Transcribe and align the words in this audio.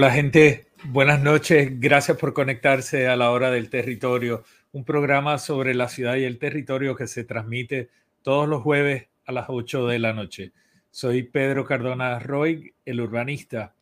Hola 0.00 0.12
gente, 0.12 0.68
buenas 0.84 1.20
noches. 1.20 1.78
Gracias 1.78 2.16
por 2.16 2.32
conectarse 2.32 3.06
a 3.06 3.16
la 3.16 3.32
hora 3.32 3.50
del 3.50 3.68
territorio, 3.68 4.44
un 4.72 4.82
programa 4.82 5.36
sobre 5.36 5.74
la 5.74 5.90
ciudad 5.90 6.16
y 6.16 6.24
el 6.24 6.38
territorio 6.38 6.96
que 6.96 7.06
se 7.06 7.22
transmite 7.22 7.90
todos 8.22 8.48
los 8.48 8.62
jueves 8.62 9.08
a 9.26 9.32
las 9.32 9.50
8 9.50 9.88
de 9.88 9.98
la 9.98 10.14
noche. 10.14 10.52
Soy 10.90 11.24
Pedro 11.24 11.66
Cardona 11.66 12.18
Roy, 12.18 12.72
el 12.86 12.98
urbanista, 12.98 13.74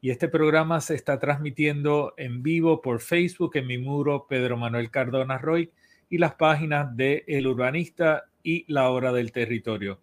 y 0.00 0.08
este 0.08 0.28
programa 0.28 0.80
se 0.80 0.94
está 0.94 1.18
transmitiendo 1.18 2.14
en 2.16 2.42
vivo 2.42 2.80
por 2.80 3.00
Facebook 3.02 3.54
en 3.56 3.66
mi 3.66 3.76
muro 3.76 4.26
Pedro 4.26 4.56
Manuel 4.56 4.90
Cardona 4.90 5.36
Roy 5.36 5.70
y 6.08 6.16
las 6.16 6.32
páginas 6.36 6.96
de 6.96 7.24
El 7.28 7.46
Urbanista 7.46 8.24
y 8.42 8.64
La 8.72 8.88
Hora 8.88 9.12
del 9.12 9.32
Territorio. 9.32 10.00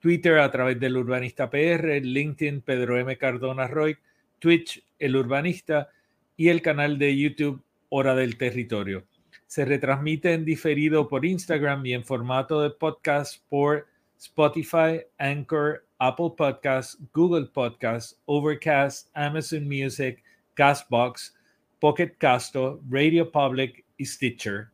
Twitter 0.00 0.40
a 0.40 0.50
través 0.50 0.80
del 0.80 0.96
Urbanista 0.96 1.48
PR, 1.48 2.00
LinkedIn 2.02 2.62
Pedro 2.62 2.98
M. 2.98 3.16
Cardona 3.16 3.68
Roy, 3.68 3.96
Twitch 4.38 4.84
El 4.98 5.16
Urbanista 5.16 5.88
y 6.36 6.48
el 6.48 6.62
canal 6.62 6.98
de 6.98 7.16
YouTube 7.16 7.62
Hora 7.88 8.14
del 8.14 8.36
Territorio. 8.36 9.04
Se 9.46 9.64
retransmite 9.64 10.32
en 10.32 10.44
diferido 10.44 11.08
por 11.08 11.24
Instagram 11.24 11.86
y 11.86 11.94
en 11.94 12.04
formato 12.04 12.60
de 12.60 12.70
podcast 12.70 13.42
por 13.48 13.86
Spotify, 14.18 15.02
Anchor, 15.18 15.86
Apple 15.98 16.32
Podcasts, 16.36 16.98
Google 17.12 17.46
Podcasts, 17.46 18.20
Overcast, 18.26 19.08
Amazon 19.14 19.66
Music, 19.66 20.22
Castbox, 20.54 21.36
Pocket 21.78 22.16
Casto, 22.18 22.80
Radio 22.88 23.30
Public 23.30 23.84
y 23.96 24.04
Stitcher. 24.04 24.68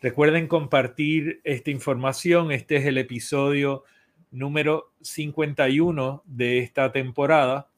Recuerden 0.00 0.46
compartir 0.46 1.40
esta 1.44 1.70
información. 1.70 2.52
Este 2.52 2.76
es 2.76 2.86
el 2.86 2.98
episodio 2.98 3.84
número 4.30 4.92
51 5.00 6.22
de 6.26 6.58
esta 6.58 6.92
temporada. 6.92 7.68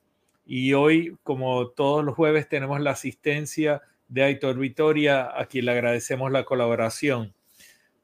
Y 0.50 0.72
hoy, 0.72 1.14
como 1.24 1.68
todos 1.68 2.02
los 2.02 2.14
jueves, 2.14 2.48
tenemos 2.48 2.80
la 2.80 2.92
asistencia 2.92 3.82
de 4.08 4.22
Aitor 4.22 4.56
Vitoria, 4.58 5.30
a 5.38 5.44
quien 5.44 5.66
le 5.66 5.72
agradecemos 5.72 6.32
la 6.32 6.46
colaboración. 6.46 7.34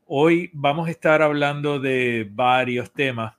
Hoy 0.04 0.50
vamos 0.52 0.88
a 0.88 0.90
estar 0.90 1.22
hablando 1.22 1.80
de 1.80 2.28
varios 2.30 2.92
temas, 2.92 3.34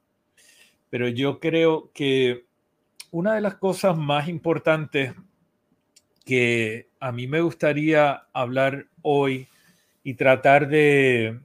pero 0.89 1.07
yo 1.07 1.39
creo 1.39 1.91
que 1.93 2.45
una 3.11 3.35
de 3.35 3.41
las 3.41 3.57
cosas 3.57 3.95
más 3.95 4.27
importantes 4.27 5.13
que 6.25 6.89
a 6.99 7.11
mí 7.11 7.27
me 7.27 7.41
gustaría 7.41 8.23
hablar 8.33 8.87
hoy 9.03 9.47
y 10.03 10.15
tratar 10.15 10.67
de, 10.67 11.41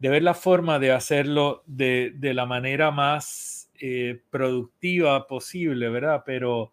de 0.00 0.08
ver 0.08 0.24
la 0.24 0.34
forma 0.34 0.80
de 0.80 0.90
hacerlo 0.90 1.62
de, 1.66 2.14
de 2.16 2.34
la 2.34 2.46
manera 2.46 2.90
más 2.90 3.53
eh, 3.86 4.22
productiva 4.30 5.26
posible, 5.26 5.90
¿verdad? 5.90 6.22
Pero, 6.24 6.72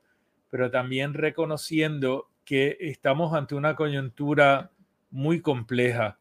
pero 0.50 0.72
también 0.72 1.14
reconociendo 1.14 2.32
que 2.46 2.78
estamos 2.80 3.34
ante 3.34 3.54
una 3.54 3.76
coyuntura 3.76 4.72
muy 5.10 5.42
compleja 5.42 6.20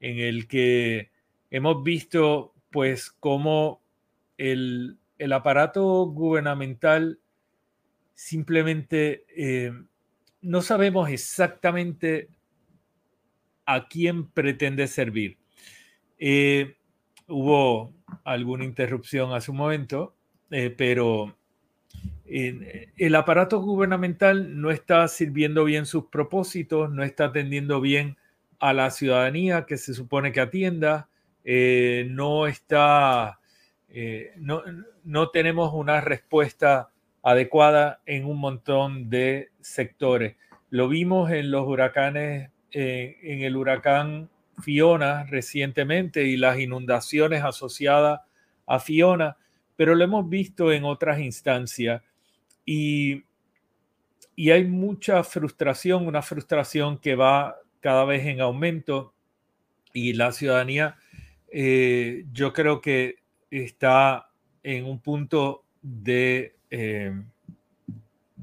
en 0.00 0.18
el 0.18 0.48
que 0.48 1.12
hemos 1.48 1.84
visto 1.84 2.54
pues 2.72 3.12
cómo 3.12 3.84
el, 4.36 4.98
aparato 5.32 6.06
gubernamental 6.06 7.20
simplemente 8.12 9.24
eh, 9.36 9.72
no 10.40 10.60
sabemos 10.60 11.08
exactamente 11.08 12.30
a 13.64 13.86
quién 13.86 14.28
pretende 14.28 14.88
servir. 14.88 15.38
Eh, 16.18 16.78
hubo 17.28 17.94
alguna 18.24 18.64
interrupción 18.64 19.32
hace 19.34 19.52
un 19.52 19.58
momento, 19.58 20.16
eh, 20.52 20.68
pero 20.76 21.34
el 22.26 23.14
aparato 23.14 23.60
gubernamental 23.60 24.60
no 24.60 24.70
está 24.70 25.08
sirviendo 25.08 25.64
bien 25.64 25.86
sus 25.86 26.06
propósitos, 26.06 26.90
no 26.90 27.02
está 27.02 27.26
atendiendo 27.26 27.80
bien 27.80 28.16
a 28.58 28.72
la 28.72 28.90
ciudadanía 28.90 29.64
que 29.66 29.76
se 29.76 29.92
supone 29.92 30.30
que 30.30 30.40
atienda, 30.40 31.08
eh, 31.44 32.06
no 32.10 32.46
está, 32.46 33.40
eh, 33.88 34.32
no, 34.36 34.62
no, 35.04 35.30
tenemos 35.30 35.72
una 35.74 36.00
respuesta 36.00 36.90
adecuada 37.22 38.00
en 38.06 38.26
un 38.26 38.38
montón 38.38 39.10
de 39.10 39.50
sectores. 39.60 40.36
Lo 40.70 40.88
vimos 40.88 41.30
en 41.30 41.50
los 41.50 41.66
huracanes, 41.66 42.50
en 42.70 43.42
el 43.42 43.56
huracán 43.56 44.30
Fiona 44.62 45.24
recientemente 45.24 46.24
y 46.24 46.36
las 46.36 46.58
inundaciones 46.58 47.42
asociadas 47.42 48.20
a 48.66 48.78
Fiona 48.78 49.36
pero 49.76 49.94
lo 49.94 50.04
hemos 50.04 50.28
visto 50.28 50.72
en 50.72 50.84
otras 50.84 51.20
instancias 51.20 52.02
y, 52.64 53.24
y 54.36 54.50
hay 54.50 54.64
mucha 54.64 55.22
frustración, 55.24 56.06
una 56.06 56.22
frustración 56.22 56.98
que 56.98 57.14
va 57.14 57.56
cada 57.80 58.04
vez 58.04 58.26
en 58.26 58.40
aumento 58.40 59.14
y 59.92 60.12
la 60.12 60.32
ciudadanía 60.32 60.96
eh, 61.54 62.24
yo 62.32 62.54
creo 62.54 62.80
que 62.80 63.16
está 63.50 64.30
en 64.62 64.86
un 64.86 65.00
punto 65.00 65.64
de 65.82 66.56
eh, 66.70 67.12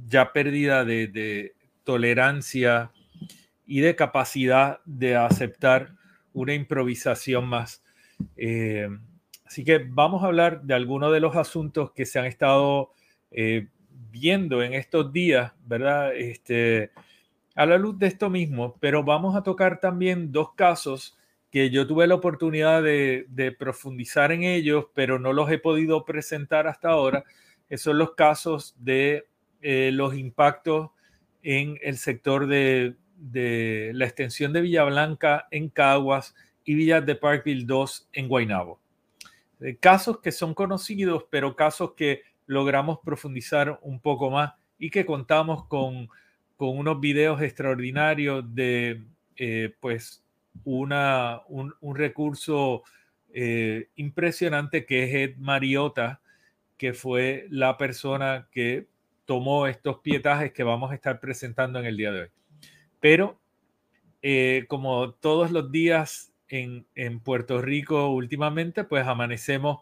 ya 0.07 0.31
pérdida 0.31 0.85
de, 0.85 1.55
tolerancia 1.83 2.91
y 3.65 3.79
de 3.79 3.95
capacidad 3.95 4.79
de 4.85 5.15
aceptar 5.15 5.95
una 6.33 6.53
improvisación 6.53 7.47
más. 7.47 7.83
Eh, 8.37 8.89
Así 9.49 9.63
que 9.63 9.79
vamos 9.79 10.21
a 10.21 10.27
hablar 10.27 10.61
de 10.61 10.75
algunos 10.75 11.11
de 11.11 11.19
los 11.19 11.35
asuntos 11.35 11.91
que 11.91 12.05
se 12.05 12.19
han 12.19 12.27
estado 12.27 12.91
eh, 13.31 13.67
viendo 14.11 14.61
en 14.61 14.75
estos 14.75 15.11
días, 15.11 15.53
¿verdad? 15.65 16.15
Este, 16.15 16.91
a 17.55 17.65
la 17.65 17.79
luz 17.79 17.97
de 17.97 18.05
esto 18.05 18.29
mismo, 18.29 18.77
pero 18.79 19.03
vamos 19.03 19.35
a 19.35 19.41
tocar 19.41 19.79
también 19.79 20.31
dos 20.31 20.53
casos 20.53 21.17
que 21.49 21.71
yo 21.71 21.87
tuve 21.87 22.05
la 22.05 22.13
oportunidad 22.13 22.83
de, 22.83 23.55
profundizar 23.57 24.31
en 24.31 24.43
ellos, 24.43 24.85
pero 24.93 25.17
no 25.17 25.33
los 25.33 25.49
he 25.49 25.57
podido 25.57 26.05
presentar 26.05 26.67
hasta 26.67 26.89
ahora. 26.89 27.23
Esos 27.69 27.85
son 27.85 27.97
los 27.97 28.13
casos 28.13 28.75
de 28.77 29.25
eh, 29.63 29.89
los 29.91 30.13
impactos 30.13 30.91
en 31.41 31.79
el 31.81 31.97
sector 31.97 32.45
de, 32.45 32.97
la 33.95 34.05
extensión 34.05 34.53
de 34.53 34.61
Villa 34.61 34.83
Blanca 34.83 35.47
en 35.49 35.69
Caguas 35.69 36.35
y 36.63 36.75
Villas 36.75 37.03
de 37.03 37.15
Parkville 37.15 37.65
2 37.65 38.09
en 38.13 38.27
Guaynabo 38.27 38.79
casos 39.79 40.19
que 40.19 40.31
son 40.31 40.53
conocidos, 40.53 41.25
pero 41.29 41.55
casos 41.55 41.93
que 41.95 42.23
logramos 42.49 42.99
profundizar 43.05 43.79
un 43.83 43.99
poco 43.99 44.31
más 44.31 44.53
y 44.79 44.89
que 44.89 45.05
contamos 45.05 45.65
con, 45.67 46.09
unos 46.57 46.99
videos 46.99 47.41
extraordinarios 47.41 48.43
de 48.53 49.03
eh, 49.37 49.73
pues 49.79 50.25
una, 50.65 51.41
un, 51.47 51.95
recurso 51.95 52.83
eh, 53.33 53.89
impresionante 53.95 54.85
que 54.85 55.03
es 55.03 55.13
Ed 55.13 55.37
Mariota, 55.37 56.21
que 56.75 56.93
fue 56.93 57.45
la 57.49 57.77
persona 57.77 58.49
que 58.51 58.87
tomó 59.25 59.67
estos 59.67 59.99
pietajes 59.99 60.51
que 60.51 60.63
vamos 60.63 60.91
a 60.91 60.95
estar 60.95 61.19
presentando 61.19 61.79
en 61.79 61.85
el 61.85 61.95
día 61.95 62.11
de 62.11 62.21
hoy. 62.21 62.29
Pero 62.99 63.39
eh, 64.21 64.65
como 64.67 65.13
todos 65.13 65.51
los 65.51 65.71
días 65.71 66.28
en, 66.49 67.19
Puerto 67.19 67.61
Rico 67.61 68.09
últimamente, 68.09 68.83
pues 68.83 69.05
amanecemos 69.07 69.81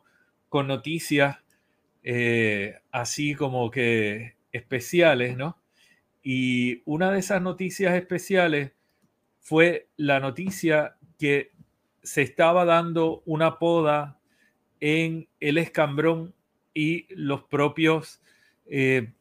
con 0.50 0.68
noticias 0.68 1.38
eh, 2.04 2.80
así 2.92 3.36
como 3.36 3.72
que 3.72 4.36
especiales, 4.52 5.38
¿no? 5.38 5.58
Y 6.24 6.82
una 6.86 7.12
de 7.12 7.20
esas 7.20 7.42
noticias 7.42 7.96
especiales 7.96 8.72
fue 9.40 9.88
la 9.98 10.20
noticia 10.20 10.98
que 11.18 11.52
se 12.04 12.22
estaba 12.22 12.66
dando 12.66 13.24
una 13.26 13.60
poda 13.60 14.20
en 14.80 15.28
el 15.40 15.58
escambrón 15.58 16.34
y 16.74 17.08
los 17.10 17.44
propios 17.44 18.22
eh, 18.66 19.14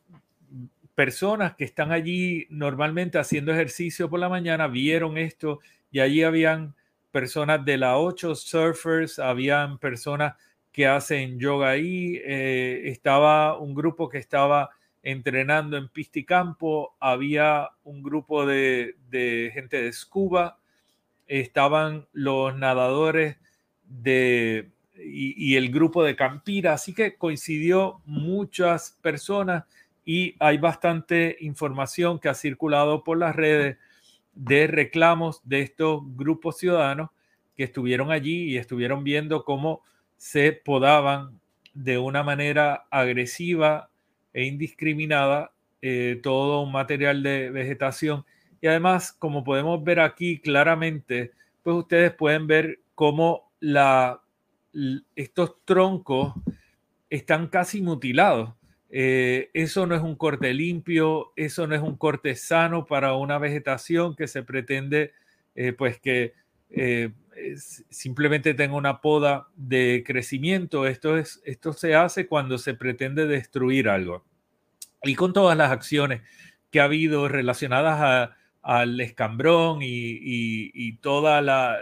personas 0.95 1.55
que 1.55 1.65
están 1.65 1.93
allí 1.93 2.47
normalmente 2.51 3.19
haciendo 3.19 3.53
ejercicio 3.53 4.11
por 4.11 4.19
la 4.19 4.29
mañana 4.29 4.67
vieron 4.67 5.19
esto 5.19 5.61
y 5.91 6.01
allí 6.01 6.23
habían 6.23 6.75
personas 7.17 7.65
de 7.65 7.79
la 7.79 7.97
8 7.97 8.35
surfers, 8.35 9.19
habían 9.19 9.79
personas 9.79 10.35
que 10.71 10.87
hacen 10.87 11.39
yoga 11.39 11.71
ahí, 11.71 12.21
eh, 12.23 12.83
estaba 12.91 13.59
un 13.59 13.75
grupo 13.75 14.11
que 14.11 14.19
estaba 14.19 14.69
entrenando 15.03 15.79
en 15.79 15.89
pista 15.89 16.19
y 16.19 16.25
campo, 16.25 16.95
había 17.01 17.71
un 17.85 18.03
grupo 18.03 18.45
de, 18.45 18.97
gente 19.55 19.81
de 19.81 19.95
scuba, 19.95 20.59
estaban 21.27 22.07
los 22.13 22.55
nadadores 22.55 23.39
de, 23.83 24.69
y, 24.95 25.53
y, 25.53 25.57
el 25.57 25.71
grupo 25.73 26.05
de 26.05 26.17
Campira, 26.17 26.75
así 26.75 26.93
que 26.93 27.17
coincidió 27.17 28.03
muchas 28.05 28.99
personas 29.01 29.65
y 30.05 30.35
hay 30.39 30.59
bastante 30.59 31.39
información 31.41 32.19
que 32.19 32.29
ha 32.29 32.35
circulado 32.35 33.05
por 33.05 33.17
las 33.17 33.35
redes 33.35 33.79
de 34.37 34.69
reclamos 34.69 35.41
de 35.45 35.63
estos 35.63 36.03
grupos 36.15 36.59
ciudadanos 36.59 37.11
que 37.57 37.65
estuvieron 37.65 38.13
allí 38.13 38.45
y 38.45 38.59
estuvieron 38.59 39.03
viendo 39.03 39.45
cómo 39.45 39.83
se 40.17 40.53
podaban 40.53 41.41
de 41.75 41.99
una 41.99 42.23
manera 42.23 42.87
agresiva 42.91 43.91
e 44.33 44.45
indiscriminada 44.45 45.53
eh, 45.83 46.21
todo 46.23 46.63
un 46.63 46.73
material 46.73 47.23
de 47.23 47.51
vegetación. 47.51 48.25
Y 48.61 48.67
además, 48.67 49.13
como 49.13 49.43
podemos 49.45 49.83
ver 49.83 50.01
aquí 50.01 50.39
claramente, 50.39 51.33
pues 51.63 51.77
ustedes 51.77 52.13
pueden 52.13 52.47
ver 52.47 52.81
cómo 52.95 53.51
la, 53.61 54.21
estos 55.15 55.57
troncos 55.65 56.35
están 57.11 57.49
casi 57.49 57.81
mutilados. 57.81 58.51
Eh, 58.91 59.51
eso 59.53 59.87
no 59.87 59.95
es 59.95 60.03
un 60.03 60.15
corte 60.15 60.55
limpio, 60.55 61.33
eso 61.37 61.67
no 61.67 61.75
es 61.75 61.83
un 61.83 61.97
corte 61.97 62.37
sano 62.37 62.87
para 62.87 63.15
una 63.15 63.39
vegetación 63.39 64.15
que 64.15 64.29
se 64.29 64.43
pretende, 64.43 65.13
eh, 65.55 65.73
pues 65.73 66.01
que 66.01 66.35
simplemente 67.91 68.55
tenga 68.55 68.75
una 68.75 69.01
poda 69.01 69.49
de 69.57 70.03
crecimiento. 70.07 70.87
Esto, 70.87 71.17
es, 71.17 71.41
esto 71.45 71.73
se 71.73 71.95
hace 71.95 72.27
cuando 72.27 72.59
se 72.59 72.75
pretende 72.75 73.27
destruir 73.27 73.89
algo. 73.89 74.25
Y 75.03 75.15
con 75.15 75.33
todas 75.33 75.57
las 75.57 75.71
acciones 75.71 76.23
que 76.71 76.81
ha 76.81 76.85
habido 76.85 77.29
relacionadas 77.29 78.31
al 78.63 79.01
escambrón 79.01 79.79
y, 79.81 80.93
toda 81.01 81.41
la, 81.41 81.79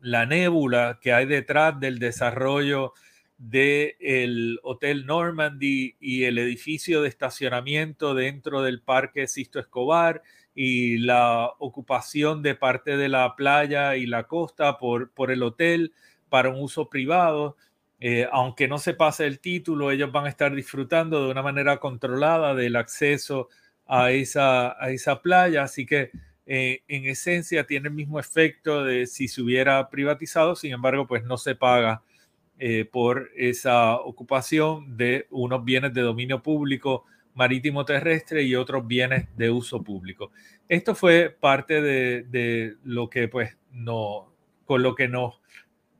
la, 0.00 0.26
nébula 0.26 0.98
que 1.00 1.12
hay 1.12 1.26
detrás 1.26 1.78
del 1.80 1.98
desarrollo 1.98 2.94
del 3.42 4.60
Hotel 4.62 5.04
Normandy 5.04 5.96
y 5.98 6.24
el 6.24 6.38
edificio 6.38 7.02
de 7.02 7.08
estacionamiento 7.08 8.14
dentro 8.14 8.62
del 8.62 8.80
Parque 8.80 9.26
Sisto 9.26 9.58
Escobar 9.58 10.22
y 10.54 10.98
la 10.98 11.50
ocupación 11.58 12.42
de 12.42 12.54
parte 12.54 12.96
de 12.96 13.08
la 13.08 13.34
playa 13.34 13.96
y 13.96 14.06
la 14.06 14.28
costa 14.28 14.78
por, 14.78 15.10
por 15.10 15.32
el 15.32 15.42
hotel 15.42 15.92
para 16.28 16.50
un 16.50 16.60
uso 16.62 16.88
privado. 16.88 17.56
Eh, 17.98 18.28
aunque 18.30 18.68
no 18.68 18.78
se 18.78 18.94
pase 18.94 19.26
el 19.26 19.40
título, 19.40 19.90
ellos 19.90 20.12
van 20.12 20.26
a 20.26 20.28
estar 20.28 20.54
disfrutando 20.54 21.24
de 21.24 21.32
una 21.32 21.42
manera 21.42 21.78
controlada 21.78 22.54
del 22.54 22.76
acceso 22.76 23.48
a 23.86 24.12
esa, 24.12 24.80
a 24.80 24.90
esa 24.90 25.20
playa. 25.20 25.64
Así 25.64 25.84
que 25.84 26.12
eh, 26.46 26.82
en 26.86 27.06
esencia 27.06 27.66
tiene 27.66 27.88
el 27.88 27.94
mismo 27.94 28.20
efecto 28.20 28.84
de 28.84 29.06
si 29.08 29.26
se 29.26 29.42
hubiera 29.42 29.90
privatizado, 29.90 30.54
sin 30.54 30.72
embargo, 30.72 31.08
pues 31.08 31.24
no 31.24 31.36
se 31.38 31.56
paga 31.56 32.02
eh, 32.64 32.84
por 32.84 33.32
esa 33.34 33.96
ocupación 33.96 34.96
de 34.96 35.26
unos 35.30 35.64
bienes 35.64 35.92
de 35.92 36.02
dominio 36.02 36.44
público 36.44 37.04
marítimo 37.34 37.84
terrestre 37.84 38.44
y 38.44 38.54
otros 38.54 38.86
bienes 38.86 39.26
de 39.36 39.50
uso 39.50 39.82
público. 39.82 40.30
Esto 40.68 40.94
fue 40.94 41.30
parte 41.30 41.82
de, 41.82 42.76
lo 42.84 43.10
que 43.10 43.26
pues 43.26 43.58
no, 43.72 44.32
con 44.64 44.84
lo 44.84 44.94
que 44.94 45.08
nos 45.08 45.40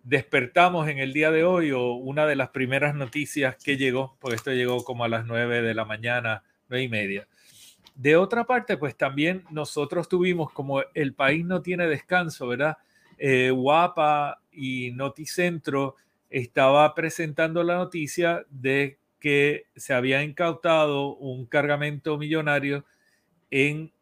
despertamos 0.05 0.87
en 0.87 1.01
el 1.01 1.13
día 1.13 1.33
de 1.33 1.43
hoy 1.43 1.73
o 1.73 1.95
una 1.95 2.27
de 2.27 2.37
las 2.37 2.51
primeras 2.51 2.95
noticias 2.95 3.57
que 3.57 3.77
llegó, 3.77 4.17
porque 4.21 4.37
esto 4.37 4.53
llegó 4.53 4.85
como 4.85 5.03
a 5.03 5.09
las 5.09 5.27
nueve 5.27 5.63
de 5.63 5.75
la 5.75 5.85
mañana, 5.85 6.45
nueve 6.69 6.85
y 6.85 6.89
media. 6.89 7.27
De 7.97 8.15
otra 8.15 8.45
parte, 8.45 8.77
pues 8.77 8.97
también 8.97 9.43
nosotros 9.51 10.09
tuvimos, 10.09 10.53
como 10.53 10.81
el 10.95 11.13
país 11.13 11.45
no 11.45 11.61
tiene 11.61 11.89
descanso, 11.89 12.47
¿verdad? 12.47 12.77
Eh, 13.19 13.51
Guapa 13.51 14.41
y 14.53 14.93
Noticentro 14.93 15.97
estaba 16.33 16.95
presentando 16.95 17.63
la 17.63 17.77
noticia 17.77 18.45
de 18.51 18.99
que 19.21 19.67
se 19.77 19.95
había 19.95 20.23
incautado 20.25 21.15
un 21.15 21.47
cargamento 21.47 22.19
millonario 22.19 22.85
en 23.51 23.93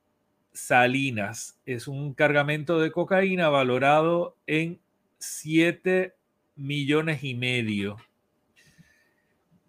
Salinas. 0.53 1.61
Es 1.67 1.89
un 1.89 2.15
cargamento 2.15 2.81
de 2.81 2.91
cocaína 2.91 3.49
valorado 3.49 4.37
en 4.47 4.81
7 5.19 6.15
millones 6.57 7.23
y 7.25 7.35
medio. 7.35 7.97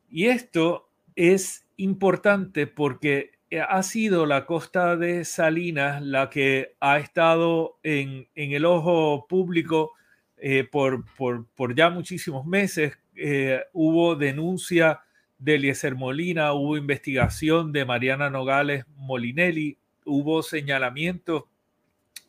Y 0.10 0.28
esto 0.28 0.90
es 1.16 1.66
importante 1.78 2.68
porque 2.68 3.32
ha 3.60 3.84
sido 3.84 4.26
la 4.26 4.46
costa 4.46 4.96
de 4.96 5.26
Salinas 5.26 6.02
la 6.02 6.30
que 6.30 6.76
ha 6.80 7.00
estado 7.00 7.80
en, 7.84 8.28
el 8.36 8.66
ojo 8.66 9.26
público 9.28 9.92
eh, 10.44 10.64
por, 10.64 11.06
por, 11.16 11.76
ya 11.76 11.92
muchísimos 11.92 12.48
meses. 12.48 12.98
Eh, 13.16 13.62
hubo 13.74 14.16
denuncia 14.16 15.02
de 15.38 15.56
Eliezer 15.56 15.94
Molina, 15.94 16.54
hubo 16.54 16.78
investigación 16.78 17.72
de 17.72 17.86
Mariana 17.86 18.32
Nogales 18.32 18.86
Molinelli, 18.96 19.78
hubo 20.04 20.42
señalamientos 20.42 21.44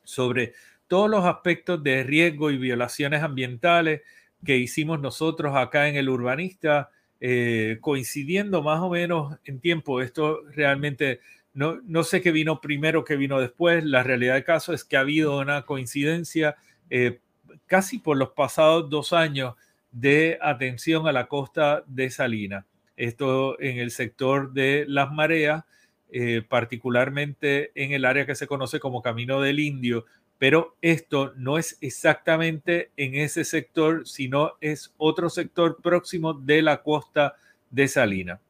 sobre 0.04 0.52
todos 0.88 1.08
los 1.08 1.24
aspectos 1.24 1.82
de 1.82 2.02
riesgo 2.02 2.50
y 2.50 2.58
violaciones 2.58 3.22
ambientales 3.22 4.02
que 4.44 4.58
hicimos 4.58 5.00
nosotros 5.00 5.56
acá 5.56 5.88
en 5.88 5.96
el 5.96 6.10
urbanista, 6.10 6.90
eh, 7.18 7.78
coincidiendo 7.80 8.62
más 8.62 8.80
o 8.80 8.90
menos 8.90 9.38
en 9.44 9.58
tiempo. 9.58 10.02
Esto 10.02 10.42
realmente 10.54 11.20
no, 11.54 11.80
no 11.84 12.02
sé 12.04 12.20
qué 12.20 12.30
vino 12.30 12.60
primero, 12.60 13.04
qué 13.04 13.16
vino 13.16 13.40
después. 13.40 13.84
La 13.84 14.02
realidad 14.02 14.34
del 14.34 14.44
caso 14.44 14.74
es 14.74 14.84
que 14.84 14.98
ha 14.98 15.00
habido 15.00 15.38
una 15.38 15.62
coincidencia 15.62 16.56
eh, 16.90 17.20
casi 17.66 17.98
por 17.98 18.16
los 18.16 18.30
pasados 18.30 18.88
dos 18.90 19.12
años 19.12 19.54
de 19.90 20.38
atención 20.40 21.06
a 21.06 21.12
la 21.12 21.26
costa 21.26 21.84
de 21.86 22.10
Salina 22.10 22.66
esto 23.02 23.60
en 23.60 23.78
el 23.78 23.90
sector 23.90 24.52
de 24.52 24.84
las 24.86 25.10
mareas, 25.10 25.64
eh, 26.12 26.42
particularmente 26.48 27.72
en 27.74 27.90
el 27.90 28.04
área 28.04 28.26
que 28.26 28.36
se 28.36 28.46
conoce 28.46 28.78
como 28.78 29.02
Camino 29.02 29.40
del 29.40 29.58
Indio, 29.58 30.04
pero 30.38 30.76
esto 30.82 31.32
no 31.36 31.58
es 31.58 31.78
exactamente 31.80 32.90
en 32.96 33.16
ese 33.16 33.42
sector, 33.44 34.06
sino 34.06 34.52
es 34.60 34.94
otro 34.98 35.30
sector 35.30 35.78
próximo 35.82 36.32
de 36.32 36.62
la 36.62 36.82
costa 36.82 37.34
de 37.70 37.88
Salina. 37.88 38.40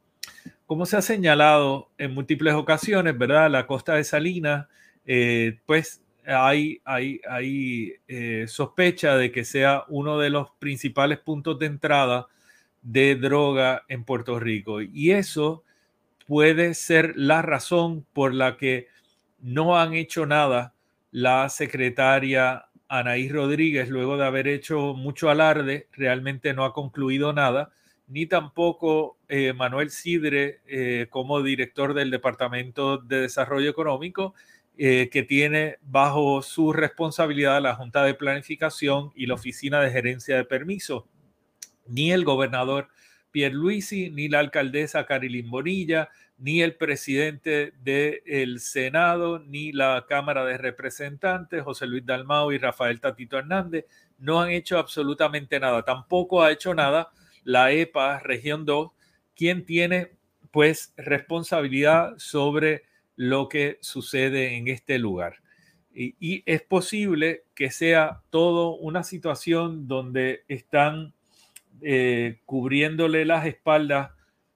Como 0.67 0.85
se 0.85 0.97
ha 0.97 1.01
señalado 1.01 1.89
en 1.97 2.13
múltiples 2.13 2.53
ocasiones, 2.53 3.17
¿verdad? 3.17 3.49
La 3.49 3.65
costa 3.65 3.95
de 3.95 4.03
Salina, 4.03 4.69
eh, 5.05 5.59
pues 5.65 6.02
hay, 6.25 6.81
eh, 8.07 8.45
sospecha 8.47 9.15
de 9.17 9.31
que 9.31 9.45
sea 9.45 9.83
uno 9.87 10.19
de 10.19 10.29
los 10.29 10.51
principales 10.59 11.19
puntos 11.19 11.59
de 11.59 11.65
entrada 11.67 12.27
de 12.81 13.15
droga 13.15 13.83
en 13.87 14.03
Puerto 14.03 14.39
Rico. 14.39 14.81
Y 14.81 15.11
eso 15.11 15.63
puede 16.27 16.73
ser 16.73 17.13
la 17.15 17.41
razón 17.41 18.05
por 18.13 18.33
la 18.33 18.57
que 18.57 18.87
no 19.39 19.77
han 19.77 19.93
hecho 19.93 20.25
nada 20.25 20.73
la 21.11 21.49
secretaria 21.49 22.65
Anaís 22.87 23.31
Rodríguez, 23.31 23.89
luego 23.89 24.17
de 24.17 24.25
haber 24.25 24.47
hecho 24.47 24.93
mucho 24.93 25.29
alarde, 25.29 25.87
realmente 25.93 26.53
no 26.53 26.63
ha 26.63 26.73
concluido 26.73 27.33
nada, 27.33 27.71
ni 28.07 28.25
tampoco 28.25 29.17
eh, 29.27 29.53
Manuel 29.53 29.89
Sidre 29.89 30.61
eh, 30.67 31.07
como 31.09 31.41
director 31.41 31.93
del 31.93 32.11
Departamento 32.11 32.97
de 32.97 33.21
Desarrollo 33.21 33.69
Económico, 33.69 34.35
eh, 34.77 35.09
que 35.11 35.23
tiene 35.23 35.77
bajo 35.81 36.41
su 36.41 36.73
responsabilidad 36.73 37.61
la 37.61 37.75
Junta 37.75 38.03
de 38.03 38.13
Planificación 38.13 39.11
y 39.15 39.27
la 39.27 39.35
Oficina 39.35 39.81
de 39.81 39.91
Gerencia 39.91 40.35
de 40.35 40.45
Permisos 40.45 41.03
ni 41.87 42.11
el 42.11 42.23
gobernador 42.23 42.89
Pierluisi, 43.31 44.09
ni 44.11 44.29
la 44.29 44.39
alcaldesa 44.39 45.05
Carilín 45.05 45.49
Bonilla, 45.49 46.09
ni 46.37 46.61
el 46.61 46.75
presidente 46.75 47.73
del 47.81 48.59
Senado, 48.59 49.39
ni 49.39 49.71
la 49.71 50.05
Cámara 50.07 50.45
de 50.45 50.57
Representantes, 50.57 51.63
José 51.63 51.87
Luis 51.87 52.05
Dalmao 52.05 52.51
y 52.51 52.57
Rafael 52.57 52.99
Tatito 52.99 53.37
Hernández, 53.37 53.85
no 54.17 54.41
han 54.41 54.51
hecho 54.51 54.77
absolutamente 54.77 55.59
nada. 55.59 55.83
Tampoco 55.83 56.43
ha 56.43 56.51
hecho 56.51 56.73
nada 56.73 57.11
la 57.43 57.71
EPA 57.71 58.19
Región 58.19 58.65
2, 58.65 58.91
quién 59.35 59.65
tiene 59.65 60.11
pues 60.51 60.93
responsabilidad 60.97 62.13
sobre 62.17 62.83
lo 63.15 63.49
que 63.49 63.77
sucede 63.81 64.55
en 64.55 64.67
este 64.67 64.99
lugar. 64.99 65.37
Y, 65.95 66.41
es 66.47 66.63
posible 66.63 67.43
que 67.53 67.69
sea 67.69 68.21
todo 68.31 68.75
una 68.75 69.03
situación 69.03 69.87
donde 69.87 70.43
están 70.47 71.13
eh, 71.81 72.39
cubriéndole 72.45 73.25
las 73.25 73.45
espaldas 73.45 74.11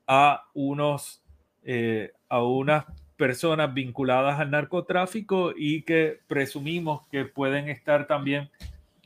a 0.07 0.45
unos 0.55 1.21
eh, 1.63 2.11
a 2.29 2.41
unas 2.43 2.85
personas 3.17 3.73
vinculadas 3.73 4.39
al 4.39 4.51
narcotráfico 4.51 5.53
y 5.55 5.81
que 5.81 6.19
presumimos 6.27 7.05
que 7.07 7.25
pueden 7.25 7.69
estar 7.69 8.07
también 8.07 8.49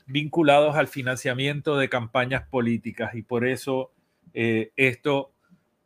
vinculados 0.06 0.76
al 0.76 0.88
financiamiento 0.88 1.78
de 1.78 1.90
campañas 1.90 2.48
políticas 2.48 3.16
y 3.16 3.24
por 3.24 3.48
eso 3.48 3.92
eh, 4.34 4.72
esto 4.76 5.31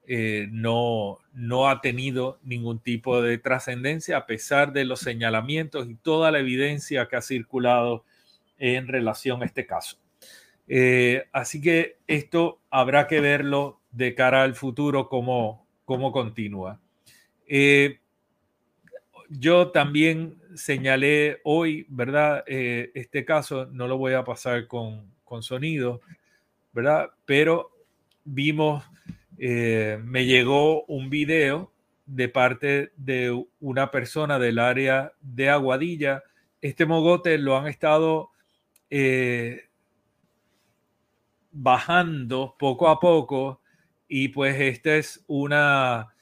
eh, 0.07 0.47
no, 0.51 1.19
no 1.33 1.67
ha 1.67 1.81
tenido 1.81 2.39
ningún 2.43 2.79
tipo 2.79 3.21
de 3.23 3.39
trascendencia 3.39 4.17
a 4.17 4.25
pesar 4.27 4.71
de 4.71 4.85
los 4.85 4.99
señalamientos 4.99 5.89
y 5.89 5.95
toda 5.95 6.31
la 6.31 6.39
evidencia 6.39 7.07
que 7.07 7.15
ha 7.15 7.21
circulado 7.21 8.05
en 8.57 8.87
relación 8.87 9.41
a 9.41 9.45
este 9.45 9.65
caso. 9.65 9.97
Eh, 10.67 11.25
así 11.31 11.59
que 11.59 11.97
esto 12.05 12.61
habrá 12.69 13.07
que 13.07 13.19
verlo 13.19 13.81
de 13.91 14.13
cara 14.13 14.43
al 14.43 14.53
futuro 14.53 15.09
cómo, 15.09 15.67
cómo 15.85 16.11
continúa. 16.11 16.79
Eh, 17.47 17.99
yo 19.29 19.71
también 19.71 20.39
señalé 20.55 21.39
hoy, 21.43 21.87
¿verdad? 21.89 22.43
este 22.47 23.25
caso 23.25 23.65
no 23.65 23.87
lo 23.87 23.97
voy 23.97 24.13
a 24.13 24.23
pasar 24.23 24.67
con, 24.67 25.11
con 25.23 25.41
sonido, 25.41 26.01
¿verdad? 26.73 27.09
Pero 27.25 27.71
vimos 28.23 28.83
eh, 29.37 29.99
me 30.03 30.25
llegó 30.25 30.85
un 30.85 31.09
video 31.09 31.71
de 32.05 32.29
parte 32.29 32.91
de 32.95 33.45
una 33.59 33.91
persona 33.91 34.39
del 34.39 34.59
área 34.59 35.13
de 35.21 35.49
Aguadilla. 35.49 36.23
Este 36.61 36.85
mogote 36.85 37.37
lo 37.37 37.57
han 37.57 37.67
estado 37.67 38.31
eh, 38.89 39.69
bajando 41.51 42.55
poco 42.57 42.89
a 42.89 42.99
poco 42.99 43.61
y 44.07 44.29
pues 44.29 44.59
este 44.59 44.99
es 44.99 45.23
una, 45.27 46.13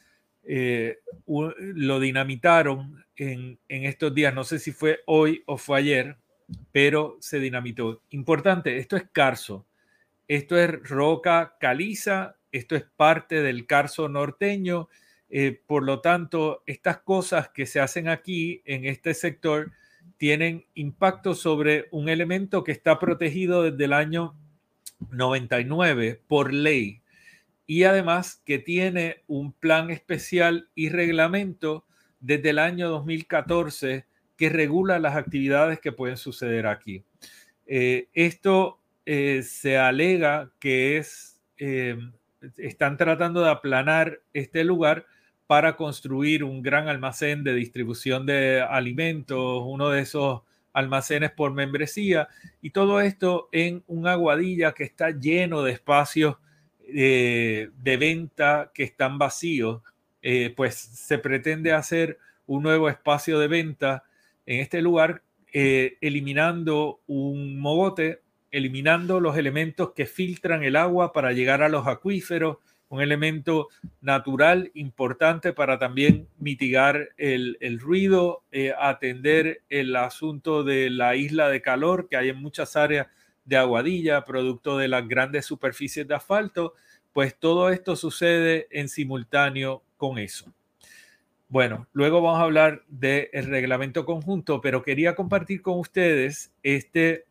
eh, 0.43 0.99
lo 1.27 1.99
dinamitaron 1.99 3.03
en 3.15 3.59
estos 3.67 4.13
días, 4.13 4.33
no 4.33 4.43
sé 4.43 4.57
si 4.57 4.71
fue 4.71 5.01
hoy 5.05 5.43
o 5.45 5.57
fue 5.57 5.79
ayer, 5.79 6.17
pero 6.71 7.17
se 7.19 7.39
dinamitó. 7.39 8.01
Importante, 8.09 8.77
esto 8.77 8.97
es 8.97 9.03
carso, 9.11 9.65
esto 10.27 10.57
es 10.57 10.89
roca 10.89 11.57
caliza 11.59 12.37
esto 12.53 12.75
es 12.75 12.85
parte 12.95 13.41
del 13.41 13.65
carso 13.65 14.07
norteño. 14.07 14.87
Eh, 15.29 15.59
por 15.65 15.83
lo 15.83 15.99
tanto, 15.99 16.63
estas 16.67 16.99
cosas 16.99 17.49
que 17.49 17.65
se 17.65 17.79
hacen 17.79 18.07
aquí 18.07 18.61
en 18.65 18.85
este 18.85 19.15
sector 19.15 19.71
tienen 20.17 20.65
impacto 20.75 21.33
sobre 21.33 21.87
un 21.91 22.07
elemento 22.07 22.63
que 22.63 22.71
está 22.71 22.99
protegido 22.99 23.63
desde 23.63 23.85
el 23.85 23.93
año 23.93 24.35
99 25.11 26.21
por 26.27 26.53
ley 26.53 27.01
y 27.65 27.83
además 27.83 28.41
que 28.45 28.59
tiene 28.59 29.23
un 29.27 29.51
plan 29.51 29.89
especial 29.89 30.69
y 30.75 30.89
reglamento 30.89 31.85
desde 32.19 32.51
el 32.51 32.59
año 32.59 32.89
2014 32.89 34.05
que 34.37 34.49
regula 34.49 34.99
las 34.99 35.15
actividades 35.15 35.79
que 35.79 35.91
pueden 35.91 36.17
suceder 36.17 36.67
aquí. 36.67 37.03
Eh, 37.65 38.09
esto 38.13 38.79
eh, 39.05 39.41
se 39.43 39.77
alega 39.77 40.51
que 40.59 40.97
es 40.97 41.41
están 42.57 42.97
tratando 42.97 43.41
de 43.41 43.49
aplanar 43.49 44.21
este 44.33 44.63
lugar 44.63 45.05
para 45.47 45.75
construir 45.75 46.43
un 46.43 46.61
gran 46.61 46.87
almacén 46.87 47.43
de 47.43 47.53
distribución 47.53 48.25
de 48.25 48.61
alimentos, 48.61 49.63
uno 49.65 49.89
de 49.89 50.01
esos 50.01 50.41
almacenes 50.73 51.31
por 51.31 51.53
membresía, 51.53 52.27
y 52.61 52.71
todo 52.71 53.01
esto 53.01 53.49
en 53.51 53.83
un 53.87 54.07
aguadilla 54.07 54.73
que 54.73 54.83
está 54.83 55.11
lleno 55.11 55.61
de 55.61 55.73
espacios 55.73 56.37
eh, 56.79 57.69
de 57.81 57.97
venta 57.97 58.71
que 58.73 58.83
están 58.83 59.17
vacíos, 59.17 59.81
eh, 60.21 60.53
pues 60.55 60.75
se 60.75 61.17
pretende 61.17 61.73
hacer 61.73 62.17
un 62.47 62.63
nuevo 62.63 62.89
espacio 62.89 63.39
de 63.39 63.47
venta 63.47 64.03
en 64.45 64.59
este 64.59 64.81
lugar, 64.81 65.21
eh, 65.53 65.97
eliminando 66.01 67.01
un 67.07 67.59
mogote 67.59 68.21
eliminando 68.53 69.19
los 69.19 69.35
elementos 69.35 69.93
que 69.93 70.05
filtran 70.05 70.63
el 70.63 70.75
agua 70.75 71.11
para 71.11 71.33
llegar 71.33 71.63
a 71.63 71.69
los 71.69 71.87
acuíferos, 71.87 72.57
un 72.87 73.01
elemento 73.01 73.69
natural 73.99 74.69
importante 74.75 75.53
para 75.53 75.79
también 75.79 76.27
mitigar 76.37 77.09
el, 77.17 77.57
ruido, 77.79 78.43
eh, 78.51 78.71
atender 78.79 79.63
el 79.69 79.95
asunto 79.95 80.63
de 80.63 80.91
la 80.91 81.15
isla 81.15 81.49
de 81.49 81.63
calor 81.63 82.07
que 82.07 82.15
hay 82.15 82.29
en 82.29 82.37
muchas 82.37 82.75
áreas 82.75 83.07
de 83.43 83.57
Aguadilla, 83.57 84.23
producto 84.23 84.77
de 84.77 84.87
las 84.87 85.07
grandes 85.07 85.47
superficies 85.47 86.07
de 86.07 86.13
asfalto, 86.13 86.75
pues 87.11 87.35
todo 87.35 87.71
esto 87.71 87.95
sucede 87.95 88.67
en 88.69 88.87
simultáneo 88.87 89.81
con 89.97 90.19
eso. 90.19 90.53
Bueno, 91.49 91.87
luego 91.91 92.21
vamos 92.21 92.39
a 92.39 92.43
hablar 92.43 92.83
del 92.87 93.29
reglamento 93.47 94.05
conjunto, 94.05 94.61
pero 94.61 94.83
quería 94.83 95.15
compartir 95.15 95.63
con 95.63 95.79
ustedes 95.79 96.53
este 96.61 97.25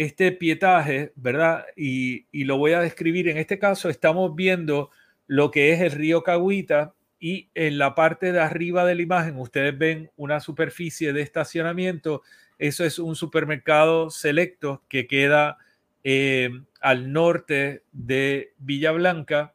este 0.00 0.32
pietaje, 0.32 1.12
¿verdad? 1.14 1.66
Y, 1.76 2.24
lo 2.32 2.56
voy 2.56 2.72
a 2.72 2.80
describir. 2.80 3.28
En 3.28 3.36
este 3.36 3.58
caso 3.58 3.90
estamos 3.90 4.34
viendo 4.34 4.90
lo 5.26 5.50
que 5.50 5.72
es 5.72 5.80
el 5.82 5.90
río 5.92 6.22
Cahuita 6.22 6.94
y 7.18 7.50
en 7.54 7.76
la 7.76 7.94
parte 7.94 8.32
de 8.32 8.40
arriba 8.40 8.86
de 8.86 8.94
la 8.94 9.02
imagen 9.02 9.36
ustedes 9.36 9.76
ven 9.76 10.10
una 10.16 10.40
superficie 10.40 11.12
de 11.12 11.20
estacionamiento. 11.20 12.22
Eso 12.58 12.86
es 12.86 12.98
un 12.98 13.14
supermercado 13.14 14.08
selecto 14.08 14.82
que 14.88 15.06
queda 15.06 15.58
eh, 16.02 16.48
al 16.80 17.12
norte 17.12 17.82
de 17.92 18.54
Villa 18.56 18.92
Blanca 18.92 19.52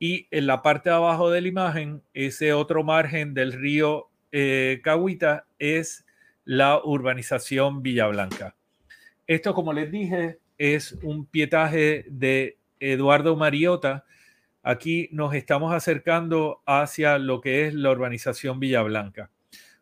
y 0.00 0.26
en 0.32 0.48
la 0.48 0.62
parte 0.62 0.90
de 0.90 0.96
abajo 0.96 1.30
de 1.30 1.42
la 1.42 1.48
imagen, 1.48 2.02
ese 2.12 2.54
otro 2.54 2.82
margen 2.82 3.34
del 3.34 3.52
río 3.52 4.08
eh, 4.32 4.80
Cahuita 4.82 5.46
es 5.60 6.04
la 6.44 6.80
urbanización 6.82 7.84
Villa 7.84 8.08
Blanca. 8.08 8.55
Esto, 9.26 9.54
como 9.54 9.72
les 9.72 9.90
dije, 9.90 10.38
es 10.56 10.92
un 11.02 11.26
pietaje 11.26 12.04
de 12.08 12.58
Eduardo 12.78 13.34
Mariota. 13.36 14.04
Aquí 14.62 15.08
nos 15.10 15.34
estamos 15.34 15.74
acercando 15.74 16.62
hacia 16.64 17.18
lo 17.18 17.40
que 17.40 17.66
es 17.66 17.74
la 17.74 17.90
urbanización 17.90 18.60
Villa 18.60 18.82
Blanca. 18.82 19.30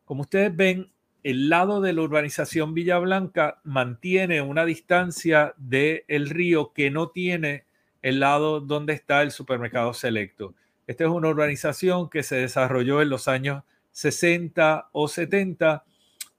Como 0.05 0.23
ustedes 0.23 0.55
ven, 0.55 0.91
el 1.23 1.49
lado 1.49 1.81
de 1.81 1.93
la 1.93 2.03
urbanización 2.03 2.75
Villa 2.75 2.99
Blanca 2.99 3.61
mantiene 3.65 4.41
una 4.43 4.65
distancia 4.65 5.55
del 5.57 6.31
río 6.31 6.73
que 6.73 6.91
no 6.91 7.09
tiene 7.09 7.65
el 8.03 8.21
lado 8.21 8.61
donde 8.61 8.93
está 8.93 9.23
el 9.23 9.31
supermercado 9.31 9.95
selecto. 9.95 10.55
Esta 10.87 11.05
es 11.05 11.11
una 11.11 11.29
urbanización 11.29 12.11
que 12.11 12.23
se 12.23 12.37
desarrolló 12.37 13.01
en 13.01 13.09
los 13.09 13.29
años 13.29 13.63
60 13.93 14.91
o 14.93 15.09
70 15.09 15.85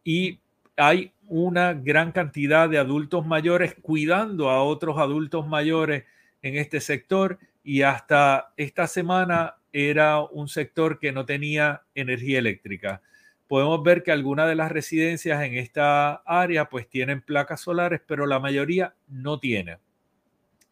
y 0.04 0.40
hay 0.78 1.14
una 1.28 1.74
gran 1.74 2.12
cantidad 2.12 2.70
de 2.70 2.78
adultos 2.78 3.26
mayores 3.26 3.76
cuidando 3.82 4.50
a 4.50 4.64
otros 4.64 4.98
adultos 4.98 5.48
mayores 5.48 6.04
en 6.42 6.56
este 6.56 6.80
sector 6.80 7.40
y 7.64 7.82
hasta 7.82 8.54
esta 8.58 8.88
semana 8.88 9.56
era 9.74 10.22
un 10.22 10.48
sector 10.48 11.00
que 11.00 11.12
no 11.12 11.26
tenía 11.26 11.82
energía 11.96 12.40
eléctrica. 12.40 13.02
Podemos 13.48 13.84
ver 13.84 14.04
que 14.04 14.12
algunas 14.12 14.48
de 14.48 14.56
las 14.56 14.72
residencias 14.72 15.44
en 15.44 15.56
esta 15.56 16.16
área 16.26 16.70
pues 16.70 16.88
tienen 16.88 17.22
placas 17.22 17.62
solares, 17.62 18.02
pero 18.06 18.26
la 18.26 18.40
mayoría 18.40 18.96
no 19.08 19.40
tiene. 19.40 19.80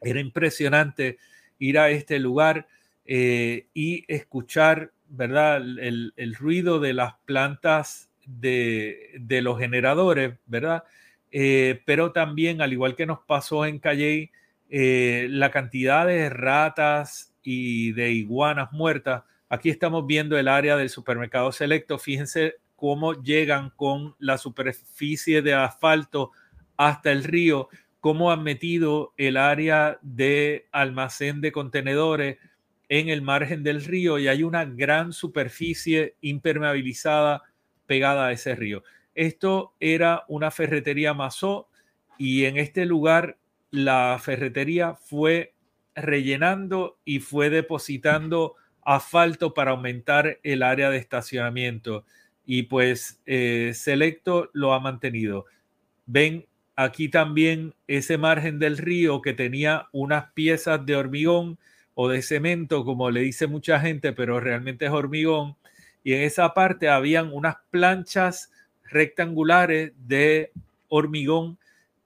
Era 0.01 0.19
impresionante 0.19 1.17
ir 1.59 1.79
a 1.79 1.89
este 1.89 2.19
lugar 2.19 2.67
eh, 3.05 3.67
y 3.73 4.05
escuchar, 4.07 4.91
¿verdad? 5.07 5.57
El, 5.57 6.13
el 6.15 6.35
ruido 6.35 6.79
de 6.79 6.93
las 6.93 7.15
plantas 7.25 8.09
de, 8.25 9.39
los 9.41 9.59
generadores, 9.59 10.35
¿verdad? 10.45 10.83
Eh, 11.31 11.81
pero 11.85 12.11
también, 12.11 12.61
al 12.61 12.73
igual 12.73 12.95
que 12.95 13.05
nos 13.05 13.19
pasó 13.19 13.65
en 13.65 13.79
Calle, 13.79 14.31
eh, 14.69 15.27
la 15.29 15.51
cantidad 15.51 16.07
de 16.07 16.29
ratas 16.29 17.33
y 17.43 17.91
de 17.91 18.11
iguanas 18.11 18.71
muertas. 18.71 19.23
Aquí 19.49 19.69
estamos 19.69 20.07
viendo 20.07 20.37
el 20.37 20.47
área 20.47 20.77
del 20.77 20.89
supermercado 20.89 21.51
selecto. 21.51 21.99
Fíjense 21.99 22.55
cómo 22.75 23.13
llegan 23.21 23.71
con 23.75 24.15
la 24.19 24.37
superficie 24.37 25.41
de 25.41 25.53
asfalto 25.53 26.31
hasta 26.77 27.11
el 27.11 27.23
río, 27.23 27.69
cómo 27.99 28.31
han 28.31 28.43
metido 28.43 29.13
el 29.17 29.37
área 29.37 29.99
de 30.01 30.67
almacén 30.71 31.39
de 31.41 31.51
contenedores 31.51 32.37
en 32.89 33.09
el 33.09 33.21
margen 33.21 33.63
del 33.63 33.83
río 33.83 34.19
y 34.19 34.27
hay 34.27 34.43
una 34.43 34.65
gran 34.65 35.13
superficie 35.13 36.15
impermeabilizada 36.21 37.43
pegada 37.93 38.25
a 38.25 38.31
ese 38.31 38.55
río. 38.55 38.83
Esto 39.13 39.75
era 39.79 40.23
una 40.27 40.49
ferretería 40.49 41.13
Mazó 41.13 41.67
y 42.17 42.45
en 42.45 42.57
este 42.57 42.87
lugar 42.87 43.37
la 43.69 44.19
ferretería 44.19 44.95
fue 44.95 45.53
rellenando 45.93 46.97
y 47.05 47.19
fue 47.19 47.51
depositando 47.51 48.55
asfalto 48.81 49.53
para 49.53 49.71
aumentar 49.71 50.39
el 50.41 50.63
área 50.63 50.89
de 50.89 50.97
estacionamiento. 50.97 52.03
Y 52.47 52.63
pues 52.63 53.21
eh, 53.27 53.73
Selecto 53.75 54.49
lo 54.53 54.73
ha 54.73 54.79
mantenido. 54.79 55.45
Ven 56.07 56.47
aquí 56.75 57.09
también 57.09 57.75
ese 57.85 58.17
margen 58.17 58.57
del 58.57 58.79
río 58.79 59.21
que 59.21 59.33
tenía 59.33 59.87
unas 59.91 60.31
piezas 60.31 60.83
de 60.83 60.95
hormigón 60.95 61.59
o 61.93 62.09
de 62.09 62.23
cemento, 62.23 62.85
como 62.85 63.11
le 63.11 63.21
dice 63.21 63.45
mucha 63.45 63.79
gente, 63.79 64.13
pero 64.13 64.39
realmente 64.39 64.85
es 64.85 64.91
hormigón. 64.91 65.57
Y 66.03 66.13
en 66.13 66.21
esa 66.21 66.53
parte 66.53 66.89
habían 66.89 67.33
unas 67.33 67.55
planchas 67.69 68.51
rectangulares 68.83 69.93
de 69.97 70.51
hormigón 70.89 71.57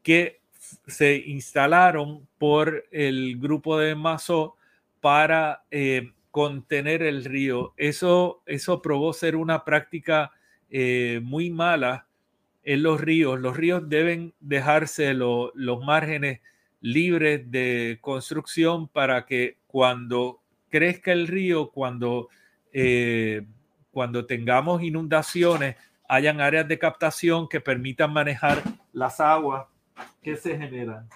que 0.04 0.40
se 0.88 1.18
instalaron 1.18 2.28
por 2.38 2.86
el 2.92 3.38
grupo 3.40 3.78
de 3.78 3.96
Mazo 3.96 4.56
para 5.02 5.64
eh, 5.72 6.12
contener 6.32 7.02
el 7.02 7.26
río. 7.26 7.74
Eso, 7.78 8.42
eso 8.46 8.82
probó 8.82 9.14
ser 9.14 9.36
una 9.36 9.64
práctica 9.64 10.32
eh, 10.70 11.20
muy 11.24 11.50
mala 11.50 12.08
en 12.64 12.84
los 12.84 13.00
ríos. 13.00 13.40
Los 13.40 13.56
ríos 13.56 13.88
deben 13.88 14.34
dejarse 14.40 15.14
los 15.14 15.52
márgenes 15.86 16.42
libres 16.82 17.50
de 17.50 17.98
construcción 18.02 18.88
para 18.88 19.26
que 19.26 19.58
cuando 19.68 20.42
crezca 20.70 21.12
el 21.12 21.28
río, 21.28 21.70
cuando, 21.72 22.30
eh, 22.74 23.46
cuando 23.98 24.28
tengamos 24.28 24.84
inundaciones, 24.84 25.76
hayan 26.08 26.40
áreas 26.40 26.68
de 26.68 26.78
captación 26.78 27.50
que 27.50 27.60
permitan 27.60 28.14
manejar 28.14 28.62
las 28.94 29.20
aguas 29.20 29.66
que 30.22 30.36
se 30.36 30.56
generan. 30.56 31.10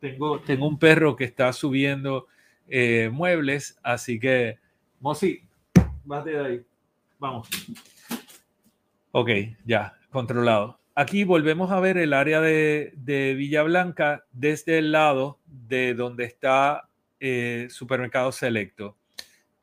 Tengo, 0.00 0.40
tengo 0.40 0.66
un 0.66 0.78
perro 0.78 1.14
que 1.14 1.24
está 1.24 1.52
subiendo 1.52 2.26
eh, 2.68 3.10
muebles, 3.12 3.78
así 3.82 4.18
que, 4.18 4.58
Mosi, 4.98 5.42
bate 6.06 6.30
de 6.30 6.46
ahí. 6.46 6.66
Vamos. 7.18 7.50
Ok, 9.12 9.28
ya, 9.66 9.98
controlado. 10.10 10.80
Aquí 10.94 11.24
volvemos 11.24 11.70
a 11.70 11.80
ver 11.80 11.98
el 11.98 12.14
área 12.14 12.40
de, 12.40 12.94
de 12.96 13.34
Villa 13.34 13.62
Blanca 13.62 14.24
desde 14.32 14.78
el 14.78 14.90
lado 14.90 15.38
de 15.44 15.92
donde 15.92 16.24
está 16.24 16.88
eh, 17.20 17.66
Supermercado 17.68 18.32
Selecto. 18.32 18.96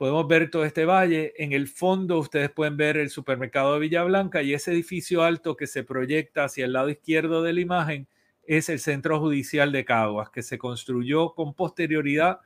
Podemos 0.04 0.28
ver 0.28 0.52
todo 0.52 0.66
este 0.66 0.84
valle. 0.84 1.34
En 1.38 1.54
el 1.54 1.70
fondo 1.70 2.20
ustedes 2.20 2.50
pueden 2.50 2.76
ver 2.76 2.98
el 2.98 3.10
supermercado 3.10 3.74
de 3.74 3.80
Villa 3.80 4.04
Blanca 4.04 4.42
y 4.44 4.54
ese 4.54 4.74
edificio 4.74 5.24
alto 5.24 5.56
que 5.56 5.66
se 5.66 5.86
proyecta 5.86 6.44
hacia 6.44 6.66
el 6.66 6.74
lado 6.74 6.90
izquierdo 6.90 7.42
de 7.42 7.54
la 7.54 7.62
imagen 7.62 8.10
es 8.46 8.68
el 8.68 8.80
Centro 8.80 9.22
Judicial 9.22 9.72
de 9.72 9.86
Caguas, 9.86 10.30
que 10.30 10.42
se 10.42 10.58
construyó 10.58 11.34
con 11.36 11.54
posterioridad 11.54 12.42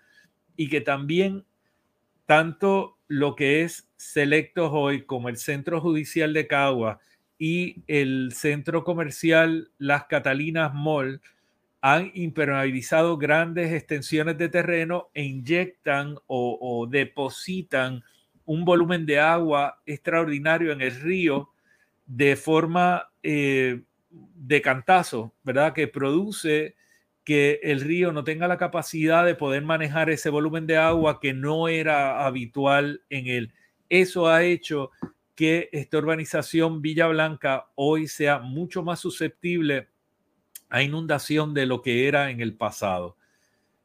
y 0.56 0.70
que 0.70 0.82
también 0.82 1.46
tanto 2.28 3.00
lo 3.08 3.36
que 3.36 3.64
es 3.64 3.90
Selectos 3.96 4.70
hoy 4.72 5.08
como 5.08 5.28
el 5.28 5.38
Centro 5.38 5.82
Judicial 5.82 6.34
de 6.34 6.46
Caguas 6.46 7.00
y 7.40 7.82
el 7.88 8.34
Centro 8.36 8.84
Comercial 8.84 9.72
Las 9.80 10.06
Catalinas 10.06 10.76
Mall 10.76 11.22
han 11.82 12.12
impermeabilizado 12.14 13.18
grandes 13.18 13.72
extensiones 13.72 14.38
de 14.38 14.50
terreno 14.50 15.10
e 15.14 15.24
inyectan 15.24 16.18
o, 16.28 16.88
depositan 16.90 18.04
un 18.46 18.66
volumen 18.66 19.06
de 19.06 19.20
agua 19.20 19.82
extraordinario 19.86 20.72
en 20.72 20.82
el 20.82 20.92
río 20.92 21.50
de 22.06 22.36
forma 22.36 23.10
eh, 23.22 23.82
de 24.10 24.62
cantazo, 24.62 25.34
¿verdad? 25.44 25.74
Que 25.74 25.88
produce 25.88 26.76
que 27.24 27.60
el 27.62 27.82
río 27.82 28.14
no 28.14 28.24
tenga 28.24 28.48
la 28.48 28.58
capacidad 28.58 29.26
de 29.26 29.36
poder 29.36 29.62
manejar 29.64 30.10
ese 30.10 30.30
volumen 30.30 30.66
de 30.66 30.78
agua 30.78 31.20
que 31.20 31.34
no 31.34 31.68
era 31.68 32.26
habitual 32.26 33.02
en 33.10 33.28
él. 33.28 33.54
Eso 33.90 34.28
ha 34.28 34.44
hecho 34.44 34.92
que 35.36 35.70
esta 35.74 35.98
urbanización 35.98 36.82
Villa 36.82 37.08
Blanca 37.08 37.68
hoy 37.76 38.08
sea 38.08 38.40
mucho 38.40 38.82
más 38.82 39.02
susceptible 39.02 39.90
a 40.70 40.84
inundación 40.84 41.54
de 41.54 41.66
lo 41.66 41.82
que 41.82 42.08
era 42.08 42.30
en 42.30 42.42
el 42.42 42.54
pasado. 42.54 43.18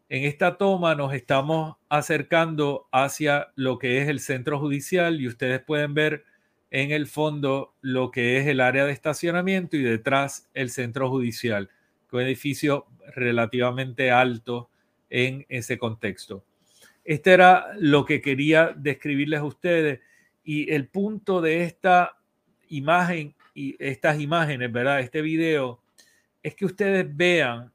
En 0.09 0.25
esta 0.25 0.59
toma 0.59 0.95
nos 0.95 1.15
estamos 1.15 1.77
acercando 1.89 2.89
hacia 2.93 3.49
lo 3.55 3.79
que 3.79 4.03
es 4.03 4.09
el 4.09 4.21
centro 4.21 4.59
judicial 4.59 5.21
y 5.21 5.29
ustedes 5.29 5.61
pueden 5.61 5.95
ver 5.95 6.25
en 6.71 6.91
el 6.91 7.07
fondo 7.07 7.75
lo 7.81 8.11
que 8.11 8.39
es 8.39 8.47
el 8.47 8.61
área 8.61 8.85
de 8.85 8.93
estacionamiento 8.93 9.77
y 9.77 9.83
detrás 9.83 10.49
el 10.55 10.71
centro 10.71 11.09
judicial, 11.09 11.71
un 12.11 12.21
edificio 12.21 12.87
relativamente 13.15 14.11
alto 14.11 14.71
en 15.09 15.47
ese 15.49 15.79
contexto. 15.79 16.45
Este 17.05 17.33
era 17.33 17.69
lo 17.79 18.05
que 18.05 18.21
quería 18.21 18.73
describirles 18.77 19.41
a 19.41 19.45
ustedes 19.45 20.01
y 20.45 20.71
el 20.73 20.89
punto 20.89 21.41
de 21.41 21.65
esta 21.65 22.19
imagen 22.69 23.35
y 23.55 23.77
estas 23.79 24.21
imágenes, 24.21 24.73
¿verdad? 24.73 25.01
Este 25.01 25.21
video 25.21 25.82
es 26.43 26.55
que 26.55 26.65
ustedes 26.65 27.17
vean 27.17 27.73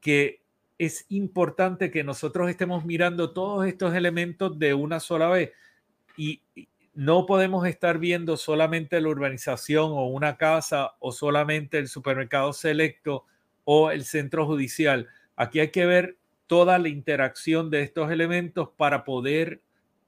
que 0.00 0.42
es 0.78 1.06
importante 1.08 1.90
que 1.90 2.04
nosotros 2.04 2.50
estemos 2.50 2.84
mirando 2.84 3.32
todos 3.32 3.66
estos 3.66 3.94
elementos 3.94 4.58
de 4.58 4.74
una 4.74 5.00
sola 5.00 5.28
vez 5.28 5.52
y 6.16 6.42
no 6.94 7.26
podemos 7.26 7.66
estar 7.66 7.98
viendo 7.98 8.36
solamente 8.36 9.00
la 9.00 9.08
urbanización 9.08 9.92
o 9.92 10.06
una 10.06 10.36
casa 10.36 10.94
o 11.00 11.10
solamente 11.12 11.78
el 11.78 11.88
supermercado 11.88 12.52
selecto 12.52 13.24
o 13.64 13.90
el 13.90 14.04
centro 14.04 14.46
judicial. 14.46 15.08
Aquí 15.36 15.60
hay 15.60 15.70
que 15.70 15.86
ver 15.86 16.16
toda 16.46 16.78
la 16.78 16.88
interacción 16.88 17.70
de 17.70 17.82
estos 17.82 18.10
elementos 18.10 18.68
para 18.76 19.04
poder 19.04 19.60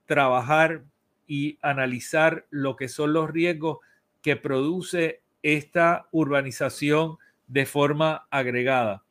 trabajar 0.05 0.85
y 1.27 1.59
analizar 1.63 2.47
lo 2.51 2.77
que 2.77 2.89
son 2.89 3.13
los 3.13 3.31
riesgos 3.31 3.79
que 4.23 4.37
produce 4.37 5.23
esta 5.43 6.07
urbanización 6.13 7.19
de 7.47 7.67
forma 7.67 8.27
agregada. 8.31 9.05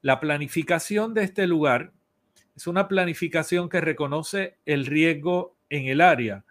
La 0.00 0.20
planificación 0.20 1.14
de 1.14 1.24
este 1.24 1.46
lugar 1.46 1.92
es 2.56 2.66
una 2.66 2.88
planificación 2.88 3.68
que 3.68 3.80
reconoce 3.80 4.56
el 4.66 4.86
riesgo 4.86 5.56
en 5.70 5.86
el 5.86 6.00
área. 6.00 6.44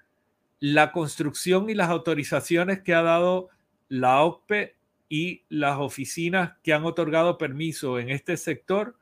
La 0.59 0.91
construcción 0.91 1.69
y 1.69 1.75
las 1.75 1.89
autorizaciones 1.89 2.81
que 2.81 2.93
ha 2.93 3.01
dado 3.01 3.49
la 3.87 4.23
OCPE 4.23 4.75
y 5.09 5.43
las 5.49 5.77
oficinas 5.77 6.53
que 6.63 6.73
han 6.73 6.85
otorgado 6.85 7.37
permiso 7.37 7.99
en 7.99 8.09
este 8.09 8.37
sector 8.37 8.97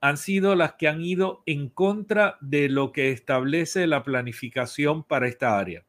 han 0.00 0.18
sido 0.18 0.54
las 0.54 0.74
que 0.74 0.88
han 0.88 1.02
ido 1.02 1.42
en 1.46 1.68
contra 1.68 2.36
de 2.40 2.68
lo 2.68 2.92
que 2.92 3.10
establece 3.10 3.86
la 3.86 4.02
planificación 4.02 5.02
para 5.02 5.26
esta 5.26 5.58
área. 5.58 5.84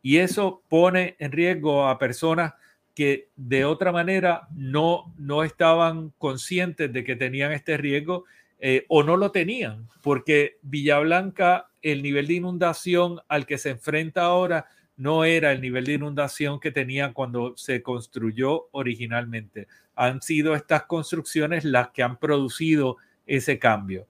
Y 0.00 0.16
eso 0.16 0.62
pone 0.68 1.16
en 1.18 1.32
riesgo 1.32 1.86
a 1.86 1.98
personas 1.98 2.54
que 2.98 3.28
de 3.36 3.64
otra 3.64 3.92
manera 3.92 4.48
no, 4.56 5.14
no 5.16 5.44
estaban 5.44 6.12
conscientes 6.18 6.92
de 6.92 7.04
que 7.04 7.14
tenían 7.14 7.52
este 7.52 7.76
riesgo 7.76 8.24
eh, 8.58 8.86
o 8.88 9.04
no 9.04 9.16
lo 9.16 9.30
tenían, 9.30 9.86
porque 10.02 10.58
Villablanca, 10.62 11.70
el 11.80 12.02
nivel 12.02 12.26
de 12.26 12.34
inundación 12.34 13.20
al 13.28 13.46
que 13.46 13.56
se 13.56 13.70
enfrenta 13.70 14.22
ahora 14.22 14.66
no 14.96 15.22
era 15.22 15.52
el 15.52 15.60
nivel 15.60 15.84
de 15.84 15.92
inundación 15.92 16.58
que 16.58 16.72
tenía 16.72 17.12
cuando 17.12 17.56
se 17.56 17.84
construyó 17.84 18.66
originalmente. 18.72 19.68
Han 19.94 20.20
sido 20.20 20.56
estas 20.56 20.82
construcciones 20.86 21.64
las 21.64 21.90
que 21.90 22.02
han 22.02 22.18
producido 22.18 22.96
ese 23.28 23.60
cambio. 23.60 24.08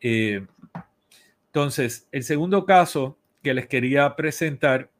Eh, 0.00 0.44
entonces, 1.46 2.08
el 2.10 2.24
segundo 2.24 2.66
caso 2.66 3.18
que 3.40 3.54
les 3.54 3.68
quería 3.68 4.16
presentar 4.16 4.90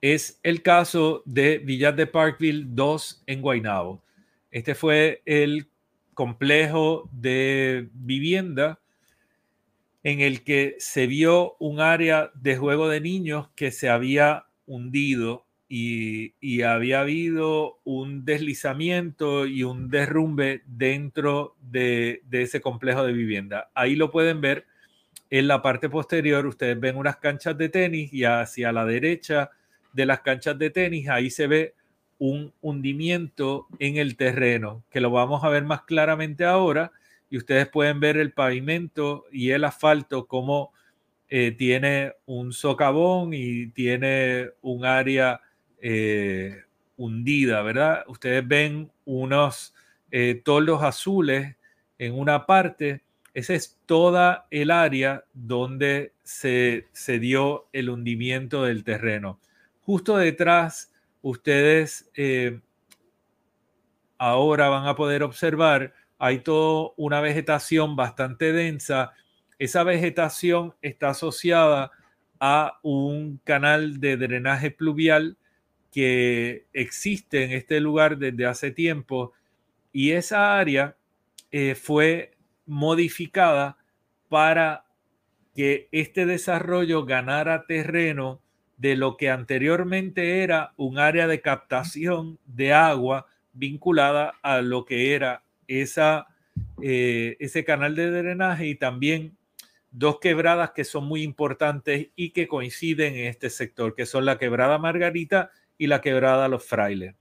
es 0.00 0.38
el 0.42 0.62
caso 0.62 1.22
de 1.24 1.58
Villas 1.58 1.96
de 1.96 2.06
Parkville 2.06 2.64
2 2.68 3.24
en 3.26 3.42
Guaynabo. 3.42 4.02
Este 4.50 4.74
fue 4.74 5.22
el 5.26 5.68
complejo 6.14 7.08
de 7.12 7.88
vivienda 7.92 8.80
en 10.02 10.20
el 10.20 10.44
que 10.44 10.76
se 10.78 11.06
vio 11.06 11.56
un 11.58 11.80
área 11.80 12.30
de 12.34 12.56
juego 12.56 12.88
de 12.88 13.00
niños 13.00 13.48
que 13.54 13.70
se 13.70 13.88
había 13.88 14.46
hundido 14.66 15.46
y, 15.68 16.62
había 16.62 17.00
habido 17.00 17.78
un 17.84 18.24
deslizamiento 18.24 19.46
y 19.46 19.64
un 19.64 19.90
derrumbe 19.90 20.62
dentro 20.66 21.56
de, 21.60 22.22
de, 22.24 22.42
ese 22.42 22.60
complejo 22.60 23.04
de 23.04 23.12
vivienda. 23.12 23.70
Ahí 23.74 23.94
lo 23.94 24.10
pueden 24.10 24.40
ver 24.40 24.66
en 25.28 25.46
la 25.46 25.60
parte 25.60 25.90
posterior. 25.90 26.46
Ustedes 26.46 26.80
ven 26.80 26.96
unas 26.96 27.18
canchas 27.18 27.58
de 27.58 27.68
tenis 27.68 28.12
y 28.14 28.24
hacia 28.24 28.72
la 28.72 28.86
derecha 28.86 29.50
de 29.98 30.06
las 30.06 30.20
canchas 30.20 30.56
de 30.56 30.70
tenis, 30.70 31.08
ahí 31.08 31.28
se 31.28 31.48
ve 31.48 31.74
un 32.18 32.52
hundimiento 32.60 33.66
en 33.80 33.96
el 33.96 34.16
terreno, 34.16 34.84
que 34.90 35.00
lo 35.00 35.10
vamos 35.10 35.42
a 35.42 35.48
ver 35.48 35.64
más 35.64 35.82
claramente 35.82 36.44
ahora, 36.44 36.92
y 37.28 37.36
ustedes 37.36 37.68
pueden 37.68 37.98
ver 37.98 38.16
el 38.16 38.32
pavimento 38.32 39.24
y 39.32 39.50
el 39.50 39.64
asfalto 39.64 40.28
como 40.28 40.72
eh, 41.28 41.50
tiene 41.50 42.12
un 42.26 42.52
socavón 42.52 43.34
y 43.34 43.66
tiene 43.72 44.50
un 44.62 44.84
área 44.84 45.40
eh, 45.82 46.62
hundida, 46.96 47.62
¿verdad? 47.62 48.04
Ustedes 48.06 48.46
ven 48.46 48.92
unos 49.04 49.74
eh, 50.12 50.40
toldos 50.44 50.82
azules 50.84 51.56
en 51.98 52.14
una 52.14 52.46
parte 52.46 53.02
Esa 53.34 53.54
es 53.54 53.76
toda 53.84 54.46
el 54.50 54.70
área 54.70 55.24
donde 55.34 56.12
se, 56.22 56.86
se 56.92 57.18
dio 57.18 57.66
el 57.72 57.90
hundimiento 57.90 58.62
del 58.62 58.84
terreno. 58.84 59.40
Justo 59.88 60.18
detrás, 60.18 60.92
ustedes 61.22 62.10
eh, 62.14 62.60
ahora 64.18 64.68
van 64.68 64.86
a 64.86 64.94
poder 64.94 65.22
observar, 65.22 65.94
hay 66.18 66.40
toda 66.40 66.92
una 66.98 67.22
vegetación 67.22 67.96
bastante 67.96 68.52
densa. 68.52 69.14
Esa 69.58 69.84
vegetación 69.84 70.74
está 70.82 71.08
asociada 71.08 71.90
a 72.38 72.78
un 72.82 73.40
canal 73.44 73.98
de 73.98 74.18
drenaje 74.18 74.70
pluvial 74.70 75.38
que 75.90 76.66
existe 76.74 77.44
en 77.44 77.52
este 77.52 77.80
lugar 77.80 78.18
desde 78.18 78.44
hace 78.44 78.70
tiempo 78.70 79.32
y 79.90 80.10
esa 80.10 80.58
área 80.58 80.98
eh, 81.50 81.74
fue 81.74 82.36
modificada 82.66 83.78
para 84.28 84.84
que 85.54 85.88
este 85.92 86.26
desarrollo 86.26 87.06
ganara 87.06 87.64
terreno 87.64 88.42
de 88.78 88.96
lo 88.96 89.16
que 89.16 89.28
anteriormente 89.28 90.42
era 90.42 90.72
un 90.76 90.98
área 90.98 91.26
de 91.26 91.40
captación 91.40 92.38
de 92.46 92.72
agua 92.72 93.26
vinculada 93.52 94.34
a 94.40 94.62
lo 94.62 94.84
que 94.84 95.14
era 95.14 95.42
esa, 95.66 96.28
eh, 96.80 97.36
ese 97.40 97.64
canal 97.64 97.96
de 97.96 98.10
drenaje 98.10 98.68
y 98.68 98.76
también 98.76 99.36
dos 99.90 100.20
quebradas 100.20 100.70
que 100.70 100.84
son 100.84 101.04
muy 101.06 101.22
importantes 101.22 102.08
y 102.14 102.30
que 102.30 102.46
coinciden 102.46 103.16
en 103.16 103.26
este 103.26 103.50
sector, 103.50 103.96
que 103.96 104.06
son 104.06 104.24
la 104.24 104.38
quebrada 104.38 104.78
Margarita 104.78 105.50
y 105.76 105.88
la 105.88 106.00
quebrada 106.00 106.48
Los 106.48 106.64
Frailes. 106.64 107.16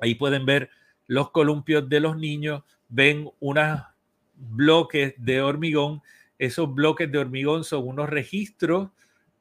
Ahí 0.00 0.14
pueden 0.14 0.44
ver 0.44 0.68
los 1.06 1.30
columpios 1.30 1.88
de 1.88 2.00
los 2.00 2.18
niños, 2.18 2.62
ven 2.88 3.30
unos 3.40 3.80
bloques 4.34 5.14
de 5.16 5.40
hormigón. 5.40 6.02
Esos 6.38 6.74
bloques 6.74 7.10
de 7.10 7.18
hormigón 7.18 7.64
son 7.64 7.88
unos 7.88 8.10
registros 8.10 8.90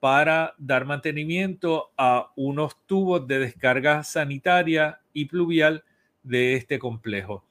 para 0.03 0.53
dar 0.57 0.83
mantenimiento 0.83 1.93
a 1.97 2.33
unos 2.35 2.75
tubos 2.87 3.25
de 3.25 3.39
descarga 3.39 4.03
sanitaria 4.03 4.99
y 5.13 5.23
pluvial 5.27 5.85
de 6.23 6.55
este 6.55 6.77
complejo. 6.77 7.45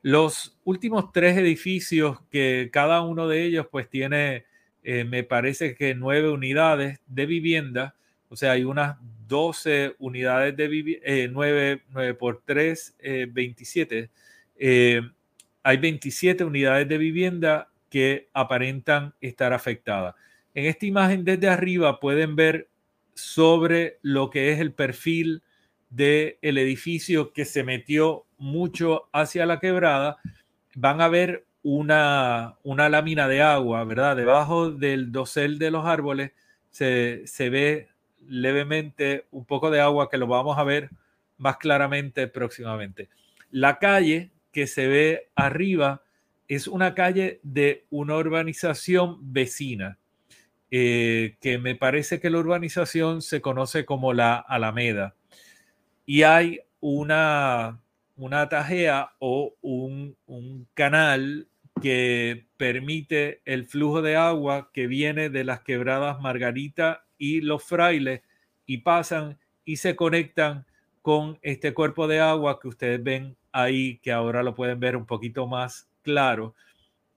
Los 0.00 0.58
últimos 0.64 1.12
tres 1.12 1.36
edificios 1.36 2.18
que 2.30 2.70
cada 2.72 3.02
uno 3.02 3.28
de 3.28 3.44
ellos 3.44 3.66
pues 3.70 3.90
tiene, 3.90 4.46
eh, 4.82 5.04
me 5.04 5.22
parece 5.22 5.74
que 5.74 5.94
nueve 5.94 6.30
unidades 6.30 6.98
de 7.06 7.26
vivienda, 7.26 7.94
o 8.30 8.36
sea, 8.36 8.52
hay 8.52 8.64
unas 8.64 8.96
12 9.26 9.96
unidades 9.98 10.56
de 10.56 10.66
vivienda, 10.66 11.06
eh, 11.06 11.28
9, 11.30 11.82
por 12.18 12.40
3, 12.42 12.96
27. 13.28 13.98
Eh, 13.98 14.08
eh, 14.56 15.02
hay 15.62 15.76
27 15.76 16.42
unidades 16.42 16.88
de 16.88 16.96
vivienda 16.96 17.68
que 17.90 18.30
aparentan 18.32 19.12
estar 19.20 19.52
afectadas. 19.52 20.14
En 20.58 20.66
esta 20.66 20.86
imagen 20.86 21.22
desde 21.22 21.48
arriba 21.48 22.00
pueden 22.00 22.34
ver 22.34 22.68
sobre 23.14 24.00
lo 24.02 24.28
que 24.28 24.50
es 24.50 24.58
el 24.58 24.72
perfil 24.72 25.44
del 25.88 26.36
el 26.42 26.58
edificio 26.58 27.32
que 27.32 27.44
se 27.44 27.62
metió 27.62 28.26
mucho 28.38 29.08
hacia 29.12 29.46
la 29.46 29.60
quebrada. 29.60 30.16
Van 30.74 31.00
a 31.00 31.06
ver 31.06 31.46
una, 31.62 32.56
una 32.64 32.88
lámina 32.88 33.28
de 33.28 33.40
agua, 33.40 33.84
¿verdad? 33.84 34.16
Debajo 34.16 34.72
del 34.72 35.12
dosel 35.12 35.60
de 35.60 35.70
los 35.70 35.86
árboles 35.86 36.32
se, 36.70 37.22
se 37.28 37.50
ve 37.50 37.90
levemente 38.26 39.26
un 39.30 39.44
poco 39.44 39.70
de 39.70 39.80
agua 39.80 40.10
que 40.10 40.18
lo 40.18 40.26
vamos 40.26 40.58
a 40.58 40.64
ver 40.64 40.90
más 41.36 41.58
claramente 41.58 42.26
próximamente. 42.26 43.08
La 43.52 43.78
calle 43.78 44.32
que 44.50 44.66
se 44.66 44.88
ve 44.88 45.28
arriba 45.36 46.02
es 46.48 46.66
una 46.66 46.96
calle 46.96 47.38
de 47.44 47.84
una 47.90 48.16
urbanización 48.16 49.18
vecina, 49.32 49.98
eh, 50.70 51.36
que 51.40 51.58
me 51.58 51.74
parece 51.74 52.20
que 52.20 52.30
la 52.30 52.38
urbanización 52.38 53.22
se 53.22 53.40
conoce 53.40 53.84
como 53.84 54.12
la 54.12 54.36
Alameda. 54.36 55.14
Y 56.04 56.22
hay 56.22 56.60
una, 56.80 57.80
una 58.16 58.48
tajea 58.48 59.12
o 59.18 59.54
un, 59.60 60.16
un 60.26 60.66
canal 60.74 61.48
que 61.80 62.46
permite 62.56 63.40
el 63.44 63.66
flujo 63.66 64.02
de 64.02 64.16
agua 64.16 64.70
que 64.72 64.86
viene 64.86 65.30
de 65.30 65.44
las 65.44 65.60
quebradas 65.60 66.20
Margarita 66.20 67.04
y 67.16 67.40
los 67.40 67.62
frailes 67.62 68.22
y 68.66 68.78
pasan 68.78 69.38
y 69.64 69.76
se 69.76 69.96
conectan 69.96 70.66
con 71.02 71.38
este 71.42 71.72
cuerpo 71.72 72.06
de 72.08 72.20
agua 72.20 72.60
que 72.60 72.68
ustedes 72.68 73.02
ven 73.02 73.36
ahí, 73.52 73.98
que 73.98 74.12
ahora 74.12 74.42
lo 74.42 74.54
pueden 74.54 74.80
ver 74.80 74.96
un 74.96 75.06
poquito 75.06 75.46
más 75.46 75.88
claro, 76.02 76.54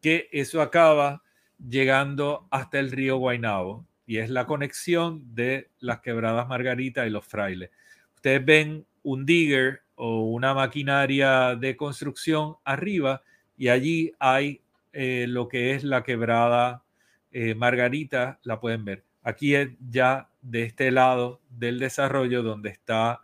que 0.02 0.30
eso 0.32 0.62
acaba 0.62 1.24
llegando 1.68 2.48
hasta 2.52 2.80
el 2.80 2.92
río 2.92 3.18
Guainabo 3.18 3.86
y 4.06 4.18
es 4.18 4.30
la 4.30 4.46
conexión 4.46 5.36
de 5.36 5.70
las 5.80 6.02
quebradas 6.02 6.48
Margarita 6.48 7.06
y 7.06 7.10
los 7.10 7.26
frailes. 7.26 7.70
Ustedes 8.16 8.44
ven 8.44 8.86
un 9.04 9.26
digger 9.26 9.82
o 9.96 10.26
una 10.26 10.54
maquinaria 10.54 11.56
de 11.56 11.78
construcción 11.78 12.56
arriba 12.64 13.24
y 13.58 13.70
allí 13.70 14.12
hay 14.20 14.62
eh, 14.94 15.26
lo 15.28 15.48
que 15.48 15.74
es 15.74 15.84
la 15.84 16.04
quebrada 16.04 16.84
eh, 17.32 17.56
Margarita, 17.56 18.40
la 18.44 18.60
pueden 18.60 18.84
ver. 18.84 19.06
Aquí 19.24 19.56
es 19.56 19.70
ya 19.90 20.30
de 20.42 20.64
este 20.64 20.92
lado 20.92 21.40
del 21.50 21.80
desarrollo 21.80 22.44
donde 22.44 22.70
está 22.70 23.22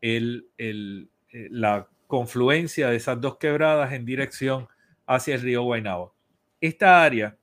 eh, 0.00 0.42
la 1.50 1.88
confluencia 2.06 2.90
de 2.90 2.96
esas 2.96 3.20
dos 3.20 3.38
quebradas 3.38 3.92
en 3.92 4.04
dirección 4.04 4.68
hacia 5.06 5.34
el 5.34 5.42
río 5.42 5.62
Guaynabo. 5.62 6.14
Esta 6.60 7.02
área 7.02 7.36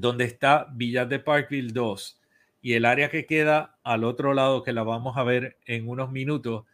donde 0.00 0.24
está 0.24 0.68
Villas 0.72 1.08
de 1.08 1.18
Parkville 1.18 1.72
2 1.72 2.20
y 2.60 2.74
el 2.74 2.84
área 2.84 3.10
que 3.10 3.26
queda 3.26 3.78
al 3.82 4.04
otro 4.04 4.32
lado 4.32 4.62
que 4.62 4.72
la 4.72 4.84
vamos 4.84 5.16
a 5.16 5.24
ver 5.24 5.56
en 5.66 5.88
unos 5.88 6.12
minutos, 6.12 6.64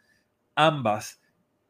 ambas 0.55 1.23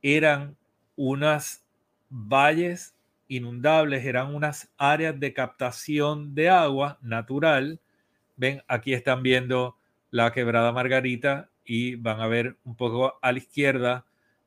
eran 0.03 0.57
unas 0.97 1.65
valles 2.11 2.97
inundables, 3.29 4.05
eran 4.05 4.35
unas 4.35 4.73
áreas 4.77 5.19
de 5.19 5.33
captación 5.33 6.35
de 6.35 6.49
agua 6.49 6.99
natural. 7.03 7.81
Ven, 8.37 8.63
aquí 8.67 8.93
están 8.93 9.23
viendo 9.23 9.77
la 10.11 10.33
quebrada 10.33 10.73
Margarita 10.73 11.51
y 11.65 11.95
van 11.95 12.21
a 12.21 12.27
ver 12.27 12.57
un 12.65 12.77
poco 12.77 13.19
a 13.23 13.33
la 13.33 13.39
izquierda 13.39 14.05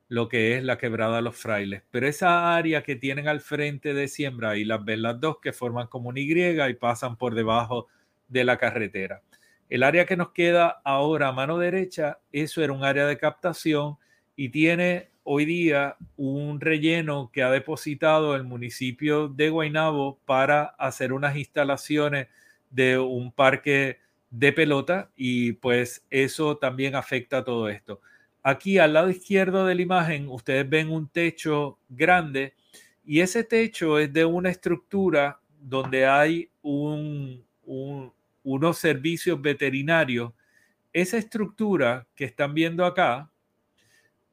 lo 0.08 0.28
que 0.28 0.56
es 0.56 0.64
la 0.64 0.78
quebrada 0.78 1.20
Los 1.20 1.36
Frailes. 1.36 1.82
Pero 1.90 2.08
esa 2.08 2.56
área 2.56 2.82
que 2.82 2.96
tienen 2.96 3.28
al 3.28 3.40
frente 3.40 3.94
de 3.94 4.08
siembra, 4.08 4.56
y 4.56 4.64
las 4.64 4.84
ven 4.84 5.02
las 5.02 5.20
dos 5.20 5.38
que 5.40 5.52
forman 5.52 5.86
como 5.86 6.08
una 6.08 6.20
Y 6.20 6.30
y 6.30 6.74
pasan 6.74 7.16
por 7.16 7.34
debajo 7.34 7.88
de 8.28 8.44
la 8.44 8.56
carretera. 8.56 9.22
El 9.68 9.82
área 9.82 10.06
que 10.06 10.16
nos 10.16 10.32
queda 10.32 10.80
ahora 10.84 11.28
a 11.28 11.32
mano 11.32 11.58
derecha, 11.58 12.18
eso 12.32 12.62
era 12.62 12.72
un 12.72 12.84
área 12.84 13.06
de 13.06 13.18
captación 13.18 13.96
y 14.34 14.48
tiene 14.48 15.10
hoy 15.24 15.44
día 15.44 15.96
un 16.16 16.58
relleno 16.58 17.30
que 17.30 17.42
ha 17.42 17.50
depositado 17.50 18.34
el 18.34 18.44
municipio 18.44 19.28
de 19.28 19.50
Guaynabo 19.50 20.20
para 20.24 20.64
hacer 20.78 21.12
unas 21.12 21.36
instalaciones 21.36 22.28
de 22.70 22.98
un 22.98 23.30
parque 23.30 23.98
de 24.30 24.52
pelota 24.54 25.10
y 25.16 25.52
pues 25.52 26.06
eso 26.08 26.56
también 26.56 26.94
afecta 26.94 27.38
a 27.38 27.44
todo 27.44 27.68
esto. 27.68 28.00
Aquí 28.48 28.78
al 28.78 28.94
lado 28.94 29.10
izquierdo 29.10 29.66
de 29.66 29.74
la 29.74 29.82
imagen 29.82 30.26
ustedes 30.30 30.66
ven 30.66 30.88
un 30.88 31.06
techo 31.06 31.78
grande 31.86 32.54
y 33.04 33.20
ese 33.20 33.44
techo 33.44 33.98
es 33.98 34.10
de 34.10 34.24
una 34.24 34.48
estructura 34.48 35.38
donde 35.60 36.06
hay 36.06 36.48
un, 36.62 37.44
unos 38.42 38.78
servicios 38.78 39.38
veterinarios. 39.42 40.32
Esa 40.94 41.18
estructura 41.18 42.06
que 42.14 42.24
están 42.24 42.54
viendo 42.54 42.86
acá 42.86 43.30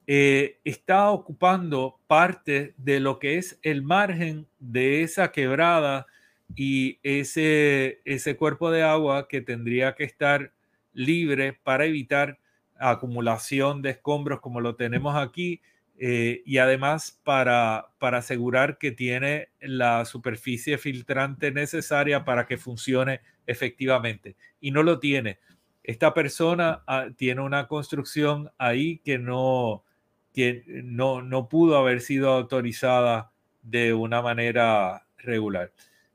eh, 0.07 0.59
está 0.63 1.09
ocupando 1.09 1.99
parte 2.07 2.73
de 2.77 3.01
lo 3.01 3.19
que 3.19 3.37
es 3.37 3.59
el 3.63 3.81
margen 3.83 4.47
de 4.59 5.03
esa 5.03 5.33
quebrada 5.33 6.05
y 6.55 6.99
ese, 7.03 7.99
ese 8.05 8.37
cuerpo 8.37 8.71
de 8.71 8.81
agua 8.81 9.27
que 9.27 9.41
tendría 9.41 9.93
que 9.93 10.05
estar 10.05 10.53
libre 10.93 11.51
para 11.51 11.83
evitar 11.83 12.39
acumulación 12.77 13.81
de 13.81 13.91
escombros 13.91 14.41
como 14.41 14.61
lo 14.61 14.75
tenemos 14.75 15.15
aquí 15.15 15.61
eh, 15.97 16.41
y 16.45 16.57
además 16.57 17.21
para, 17.23 17.87
para 17.99 18.17
asegurar 18.17 18.77
que 18.77 18.91
tiene 18.91 19.49
la 19.61 20.03
superficie 20.05 20.77
filtrante 20.77 21.51
necesaria 21.51 22.25
para 22.25 22.45
que 22.45 22.57
funcione 22.57 23.21
efectivamente. 23.47 24.35
Y 24.59 24.71
no 24.71 24.83
lo 24.83 24.99
tiene. 24.99 25.39
Esta 25.83 26.13
persona 26.13 26.83
ah, 26.87 27.07
tiene 27.15 27.41
una 27.41 27.67
construcción 27.67 28.51
ahí 28.57 28.99
que 28.99 29.19
no, 29.19 29.83
que 30.33 30.63
no, 30.83 31.21
no 31.21 31.47
pudo 31.47 31.77
haber 31.77 32.01
sido 32.01 32.29
autorizada 32.31 33.31
de 33.61 33.93
una 33.93 34.21
manera 34.21 35.07
regular. 35.17 35.71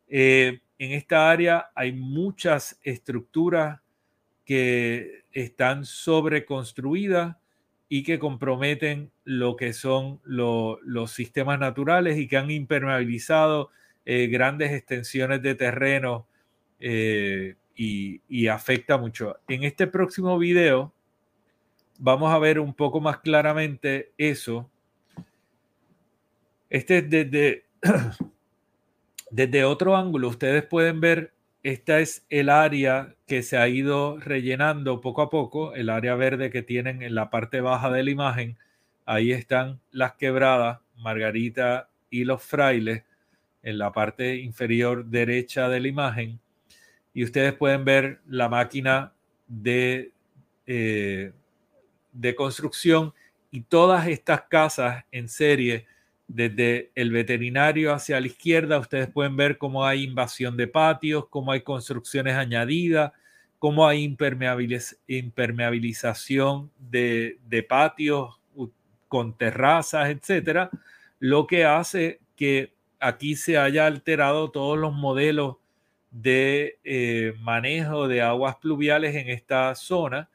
Eh, 0.09 0.61
en 0.79 0.93
esta 0.93 1.31
área 1.31 1.71
hay 1.75 1.93
muchas 1.93 2.79
estructuras 2.83 3.80
que 4.51 5.23
están 5.31 5.85
sobreconstruidas 5.85 7.37
y 7.89 8.03
que 8.03 8.19
comprometen 8.19 9.13
lo 9.23 9.55
que 9.55 9.73
son 9.73 10.21
los 10.25 11.13
sistemas 11.13 11.61
naturales 11.61 12.19
y 12.19 12.27
que 12.27 12.37
han 12.37 12.51
impermeabilizado 12.51 13.71
eh, 14.05 14.27
grandes 14.27 14.73
extensiones 14.73 15.41
de 15.41 15.55
terreno 15.55 16.27
eh, 16.81 17.55
y, 17.77 18.23
y, 18.29 18.49
afecta 18.49 18.99
mucho. 18.99 19.37
En 19.47 19.63
este 19.63 19.87
próximo 19.87 20.37
video 20.37 20.93
vamos 22.01 22.35
a 22.35 22.39
ver 22.41 22.59
un 22.59 22.75
poco 22.75 23.01
más 23.01 23.19
claramente 23.19 24.11
eso. 24.19 24.69
Este 26.69 26.99
es 26.99 27.09
desde, 27.09 27.67
desde 29.31 29.63
otro 29.63 29.97
ángulo. 29.97 30.27
Ustedes 30.27 30.65
pueden 30.65 31.01
ver, 31.01 31.35
esta 31.63 32.01
es 32.01 32.25
el 32.31 32.49
área 32.49 33.15
que 33.27 33.43
se 33.43 33.59
ha 33.59 33.69
ido 33.69 34.19
rellenando 34.19 35.01
poco 35.01 35.23
a 35.23 35.31
poco, 35.31 35.75
el 35.75 35.91
área 35.91 36.15
verde 36.15 36.51
que 36.51 36.63
tienen 36.63 37.03
en 37.03 37.15
la 37.15 37.31
parte 37.31 37.61
baja 37.61 37.91
de 37.91 38.03
la 38.03 38.11
imagen. 38.11 38.57
Ahí 39.05 39.33
están 39.33 39.81
las 39.91 40.15
quebradas, 40.15 40.81
Margarita 40.97 41.91
y 42.09 42.25
los 42.25 42.43
frailes, 42.43 43.05
en 43.63 43.79
la 43.79 43.93
parte 43.93 44.37
inferior 44.37 45.05
derecha 45.05 45.69
de 45.69 45.81
la 45.81 45.89
imagen. 45.89 46.41
Y 47.13 47.25
ustedes 47.25 47.53
pueden 47.53 47.85
ver 47.85 48.21
la 48.27 48.49
máquina 48.49 49.13
de, 49.47 50.13
eh, 50.67 51.33
de 52.13 52.35
construcción 52.35 53.13
y 53.51 53.63
todas 53.63 54.07
estas 54.07 54.43
casas 54.43 55.05
en 55.13 55.29
serie, 55.29 55.87
desde 56.33 56.93
el 56.95 57.11
veterinario 57.11 57.93
hacia 57.93 58.21
la 58.21 58.29
izquierda, 58.29 58.79
ustedes 58.79 59.09
pueden 59.09 59.37
ver 59.37 59.59
cómo 59.59 59.85
hay 59.85 60.05
invasión 60.05 60.57
de 60.57 60.69
patios, 60.69 61.27
cómo 61.29 61.51
hay 61.51 61.63
construcciones 61.63 62.37
añadidas, 62.37 63.11
cómo 63.59 63.89
hay 63.89 64.05
impermeabilización 64.05 66.71
de, 66.79 67.67
patios 67.69 68.39
con 69.09 69.37
terrazas, 69.37 70.11
etcétera, 70.11 70.71
lo 71.19 71.49
que 71.49 71.65
hace 71.65 72.21
que 72.37 72.75
aquí 73.01 73.35
se 73.35 73.59
haya 73.59 73.87
alterado 73.87 74.53
todos 74.53 74.79
los 74.79 74.93
modelos 74.93 75.57
de 76.13 76.79
eh, 76.85 77.35
manejo 77.41 78.07
de 78.07 78.23
aguas 78.23 78.55
pluviales 78.57 79.17
en 79.17 79.31
esta 79.31 79.75
zona, 79.75 80.31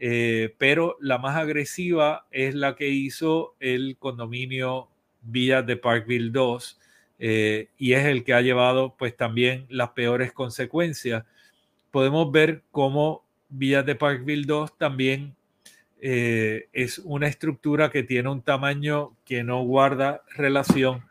eh, 0.00 0.56
pero 0.58 0.96
la 1.00 1.18
más 1.18 1.36
agresiva 1.36 2.26
es 2.32 2.56
la 2.56 2.74
que 2.74 2.88
hizo 2.88 3.54
el 3.60 3.96
condominio 3.96 4.88
Villas 5.26 5.66
de 5.66 5.76
Parkville 5.76 6.30
2 6.30 6.80
eh, 7.18 7.68
y 7.78 7.92
es 7.92 8.04
el 8.06 8.24
que 8.24 8.34
ha 8.34 8.40
llevado 8.40 8.94
pues 8.96 9.16
también 9.16 9.66
las 9.68 9.90
peores 9.90 10.32
consecuencias. 10.32 11.24
Podemos 11.90 12.30
ver 12.30 12.62
cómo 12.70 13.24
Villas 13.48 13.86
de 13.86 13.94
Parkville 13.94 14.46
2 14.46 14.76
también 14.76 15.34
eh, 16.00 16.68
es 16.72 16.98
una 16.98 17.26
estructura 17.26 17.90
que 17.90 18.02
tiene 18.02 18.28
un 18.28 18.42
tamaño 18.42 19.16
que 19.24 19.42
no 19.42 19.62
guarda 19.62 20.22
relación 20.36 21.02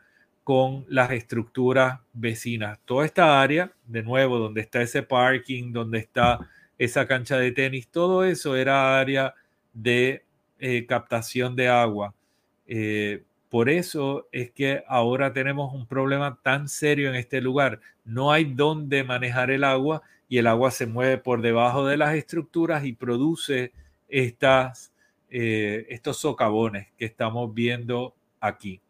con 0.44 0.84
las 0.88 1.10
estructuras 1.10 2.00
vecinas. 2.12 2.78
Toda 2.84 3.04
esta 3.04 3.40
área, 3.40 3.72
de 3.84 4.02
nuevo, 4.04 4.38
donde 4.38 4.60
está 4.60 4.80
ese 4.80 5.02
parking, 5.02 5.72
donde 5.72 5.98
está 5.98 6.38
esa 6.78 7.06
cancha 7.08 7.36
de 7.36 7.50
tenis, 7.50 7.88
todo 7.88 8.24
eso 8.24 8.54
era 8.54 9.00
área 9.00 9.34
de 9.72 10.24
eh, 10.60 10.86
captación 10.86 11.56
de 11.56 11.68
agua. 11.68 12.14
Por 13.48 13.68
eso 13.68 14.28
es 14.32 14.50
que 14.50 14.82
ahora 14.88 15.32
tenemos 15.32 15.72
un 15.72 15.86
problema 15.86 16.38
tan 16.42 16.68
serio 16.68 17.08
en 17.08 17.16
este 17.16 17.40
lugar. 17.40 17.80
No 18.04 18.32
hay 18.32 18.44
dónde 18.44 19.04
manejar 19.04 19.50
el 19.50 19.64
agua 19.64 20.02
y 20.28 20.38
el 20.38 20.46
agua 20.46 20.70
se 20.70 20.86
mueve 20.86 21.18
por 21.18 21.42
debajo 21.42 21.86
de 21.86 21.96
las 21.96 22.14
estructuras 22.14 22.84
y 22.84 22.92
produce 22.92 23.72
estas, 24.08 24.92
eh, 25.30 25.86
estos 25.90 26.18
socavones 26.18 26.88
que 26.98 27.04
estamos 27.04 27.54
viendo 27.54 28.14
aquí. 28.40 28.80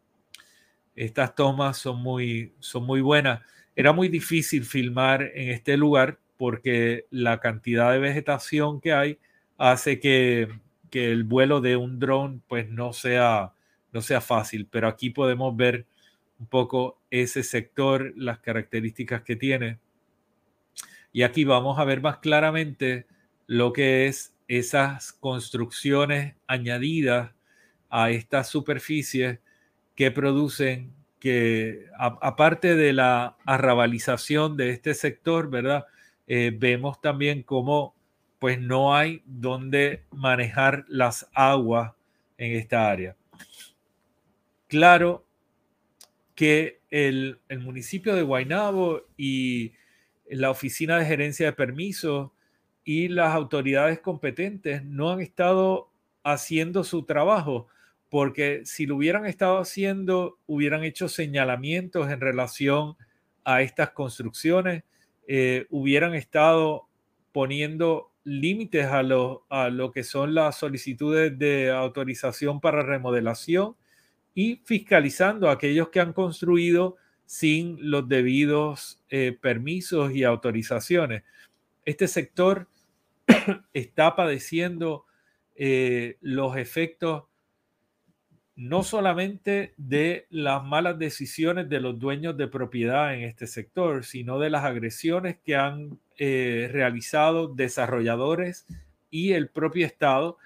Estas 0.95 1.35
tomas 1.35 1.77
son 1.77 2.01
muy, 2.01 2.53
son 2.59 2.85
muy 2.85 3.01
buenas. 3.01 3.41
Era 3.75 3.93
muy 3.93 4.09
difícil 4.09 4.65
filmar 4.65 5.21
en 5.21 5.51
este 5.51 5.77
lugar 5.77 6.17
porque 6.37 7.05
la 7.11 7.39
cantidad 7.39 7.91
de 7.91 7.99
vegetación 7.99 8.81
que 8.81 8.93
hay 8.93 9.19
hace 9.57 9.99
que, 9.99 10.47
que 10.89 11.11
el 11.11 11.23
vuelo 11.23 11.61
de 11.61 11.75
un 11.75 11.99
dron 11.99 12.41
pues 12.47 12.69
no 12.69 12.93
sea, 12.93 13.53
no 13.97 14.01
sea 14.03 14.21
fácil, 14.21 14.67
pero 14.69 14.87
aquí 14.87 15.09
podemos 15.09 15.57
ver 15.57 15.87
un 16.37 16.45
poco 16.45 17.01
ese 17.09 17.41
sector, 17.41 18.13
las 18.15 18.37
características 18.37 19.23
que 19.23 19.35
tiene. 19.35 19.79
Y 21.11 21.23
aquí 21.23 21.45
vamos 21.45 21.79
a 21.79 21.83
ver 21.83 21.99
más 21.99 22.19
claramente 22.19 23.07
lo 23.47 23.73
que 23.73 24.05
es 24.05 24.35
esas 24.47 25.13
construcciones 25.13 26.35
añadidas 26.45 27.31
a 27.89 28.11
estas 28.11 28.49
superficies 28.49 29.39
que 29.95 30.11
producen 30.11 30.93
que, 31.19 31.87
aparte 31.97 32.75
de 32.75 32.93
la 32.93 33.35
arrabalización 33.47 34.57
de 34.57 34.69
este 34.69 34.93
sector, 34.93 35.49
¿verdad? 35.49 35.87
Eh, 36.27 36.55
vemos 36.55 37.01
también 37.01 37.41
cómo 37.41 37.95
pues 38.37 38.61
no 38.61 38.95
hay 38.95 39.23
donde 39.25 40.03
manejar 40.11 40.85
las 40.87 41.27
aguas 41.33 41.93
en 42.37 42.51
esta 42.51 42.91
área. 42.91 43.15
Claro 44.67 45.25
que 46.35 46.81
el, 46.89 47.39
el 47.49 47.59
municipio 47.59 48.15
de 48.15 48.21
Guaynabo 48.21 49.01
y 49.17 49.73
la 50.29 50.49
oficina 50.51 50.97
de 50.99 51.05
gerencia 51.05 51.47
de 51.47 51.53
permisos 51.53 52.31
y 52.83 53.07
las 53.07 53.33
autoridades 53.33 53.99
competentes 53.99 54.83
no 54.83 55.11
han 55.11 55.21
estado 55.21 55.89
haciendo 56.23 56.83
su 56.83 57.05
trabajo, 57.05 57.67
porque 58.09 58.61
si 58.65 58.85
lo 58.85 58.97
hubieran 58.97 59.25
estado 59.25 59.57
haciendo, 59.59 60.37
hubieran 60.47 60.83
hecho 60.83 61.07
señalamientos 61.09 62.09
en 62.11 62.21
relación 62.21 62.95
a 63.45 63.61
estas 63.61 63.91
construcciones, 63.91 64.83
eh, 65.27 65.65
hubieran 65.69 66.13
estado 66.13 66.87
poniendo 67.31 68.11
límites 68.25 68.85
a 68.87 69.03
lo, 69.03 69.45
a 69.49 69.69
lo 69.69 69.91
que 69.91 70.03
son 70.03 70.35
las 70.35 70.57
solicitudes 70.57 71.37
de 71.39 71.71
autorización 71.71 72.59
para 72.59 72.83
remodelación 72.83 73.75
y 74.37 74.61
fiscalizando 74.65 75.49
a 75.49 75.53
aquellos 75.53 75.89
que 75.89 75.99
han 75.99 76.13
construido 76.13 76.97
sin 77.25 77.89
los 77.89 78.07
debidos 78.07 79.01
eh, 79.09 79.35
permisos 79.41 80.13
y 80.13 80.23
autorizaciones. 80.23 81.23
Este 81.85 82.07
sector 82.07 82.67
está 83.73 84.15
padeciendo 84.15 85.05
eh, 85.55 86.17
los 86.21 86.55
efectos 86.55 87.23
no 88.55 88.83
solamente 88.83 89.73
de 89.75 90.27
las 90.29 90.63
malas 90.63 90.99
decisiones 90.99 91.67
de 91.67 91.79
los 91.79 91.97
dueños 91.97 92.37
de 92.37 92.47
propiedad 92.47 93.15
en 93.15 93.23
este 93.23 93.47
sector, 93.47 94.05
sino 94.05 94.37
de 94.37 94.51
las 94.51 94.65
agresiones 94.65 95.37
que 95.43 95.55
han 95.55 95.97
eh, 96.19 96.69
realizado 96.71 97.47
desarrolladores 97.47 98.67
y 99.09 99.31
el 99.31 99.49
propio 99.49 99.87
Estado 99.87 100.37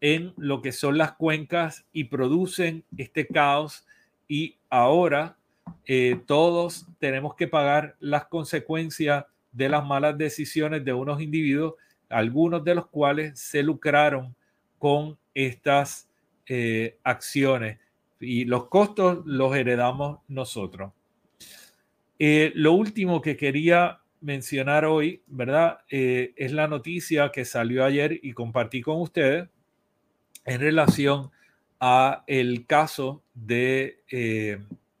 en 0.00 0.32
lo 0.36 0.62
que 0.62 0.72
son 0.72 0.98
las 0.98 1.12
cuencas 1.12 1.84
y 1.92 2.04
producen 2.04 2.84
este 2.96 3.26
caos 3.26 3.84
y 4.28 4.56
ahora 4.70 5.36
eh, 5.86 6.20
todos 6.26 6.86
tenemos 6.98 7.34
que 7.34 7.48
pagar 7.48 7.96
las 7.98 8.26
consecuencias 8.26 9.24
de 9.52 9.68
las 9.68 9.84
malas 9.84 10.16
decisiones 10.16 10.84
de 10.84 10.92
unos 10.92 11.20
individuos 11.20 11.74
algunos 12.08 12.64
de 12.64 12.74
los 12.74 12.86
cuales 12.86 13.38
se 13.38 13.62
lucraron 13.62 14.34
con 14.78 15.18
estas 15.34 16.08
eh, 16.46 16.96
acciones 17.02 17.78
y 18.20 18.44
los 18.44 18.68
costos 18.68 19.22
los 19.26 19.54
heredamos 19.54 20.20
nosotros. 20.26 20.92
Eh, 22.18 22.52
lo 22.54 22.72
último 22.72 23.20
que 23.20 23.36
quería 23.36 24.00
mencionar 24.20 24.84
hoy, 24.84 25.22
¿verdad? 25.26 25.80
Es 25.88 26.52
la 26.52 26.66
noticia 26.66 27.30
que 27.30 27.44
salió 27.44 27.84
ayer 27.84 28.18
y 28.22 28.32
compartí 28.32 28.80
con 28.80 29.00
ustedes 29.00 29.48
en 30.48 30.60
relación 30.60 31.30
a 31.80 32.24
el 32.26 32.66
caso 32.66 33.22
de 33.34 34.00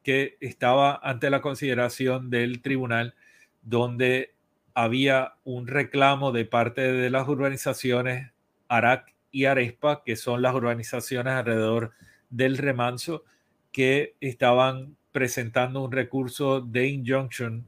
que 0.02 0.36
estaba 0.40 1.00
ante 1.02 1.30
la 1.30 1.40
consideración 1.40 2.30
del 2.30 2.62
tribunal 2.62 3.14
donde 3.62 4.34
había 4.74 5.34
un 5.44 5.66
reclamo 5.66 6.32
de 6.32 6.44
parte 6.44 6.92
de 6.92 7.10
las 7.10 7.26
urbanizaciones 7.28 8.30
Arac 8.68 9.12
y 9.30 9.46
Arespa, 9.46 10.02
que 10.04 10.16
son 10.16 10.40
las 10.40 10.54
urbanizaciones 10.54 11.34
alrededor 11.34 11.92
del 12.30 12.56
remanso, 12.56 13.24
que 13.72 14.14
estaban 14.20 14.96
presentando 15.12 15.82
un 15.82 15.92
recurso 15.92 16.60
de 16.60 16.86
injunction 16.86 17.66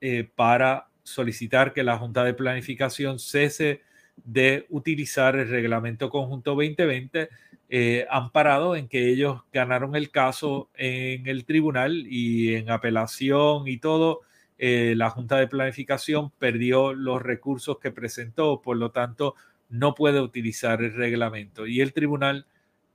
eh, 0.00 0.28
para 0.34 0.88
solicitar 1.02 1.72
que 1.72 1.82
la 1.82 1.98
Junta 1.98 2.22
de 2.22 2.34
Planificación 2.34 3.18
cese 3.18 3.80
de 4.16 4.66
utilizar 4.68 5.36
el 5.36 5.48
reglamento 5.48 6.10
conjunto 6.10 6.50
2020, 6.52 7.28
eh, 7.68 8.06
amparado 8.10 8.76
en 8.76 8.88
que 8.88 9.08
ellos 9.08 9.42
ganaron 9.52 9.96
el 9.96 10.10
caso 10.10 10.70
en 10.74 11.26
el 11.26 11.44
tribunal 11.44 12.06
y 12.06 12.54
en 12.54 12.70
apelación 12.70 13.66
y 13.66 13.78
todo, 13.78 14.20
eh, 14.58 14.94
la 14.96 15.10
Junta 15.10 15.38
de 15.38 15.48
Planificación 15.48 16.30
perdió 16.30 16.92
los 16.92 17.20
recursos 17.22 17.78
que 17.78 17.90
presentó, 17.90 18.60
por 18.62 18.76
lo 18.76 18.90
tanto, 18.90 19.34
no 19.68 19.94
puede 19.94 20.20
utilizar 20.20 20.82
el 20.82 20.94
reglamento. 20.94 21.66
Y 21.66 21.80
el 21.80 21.92
tribunal 21.92 22.46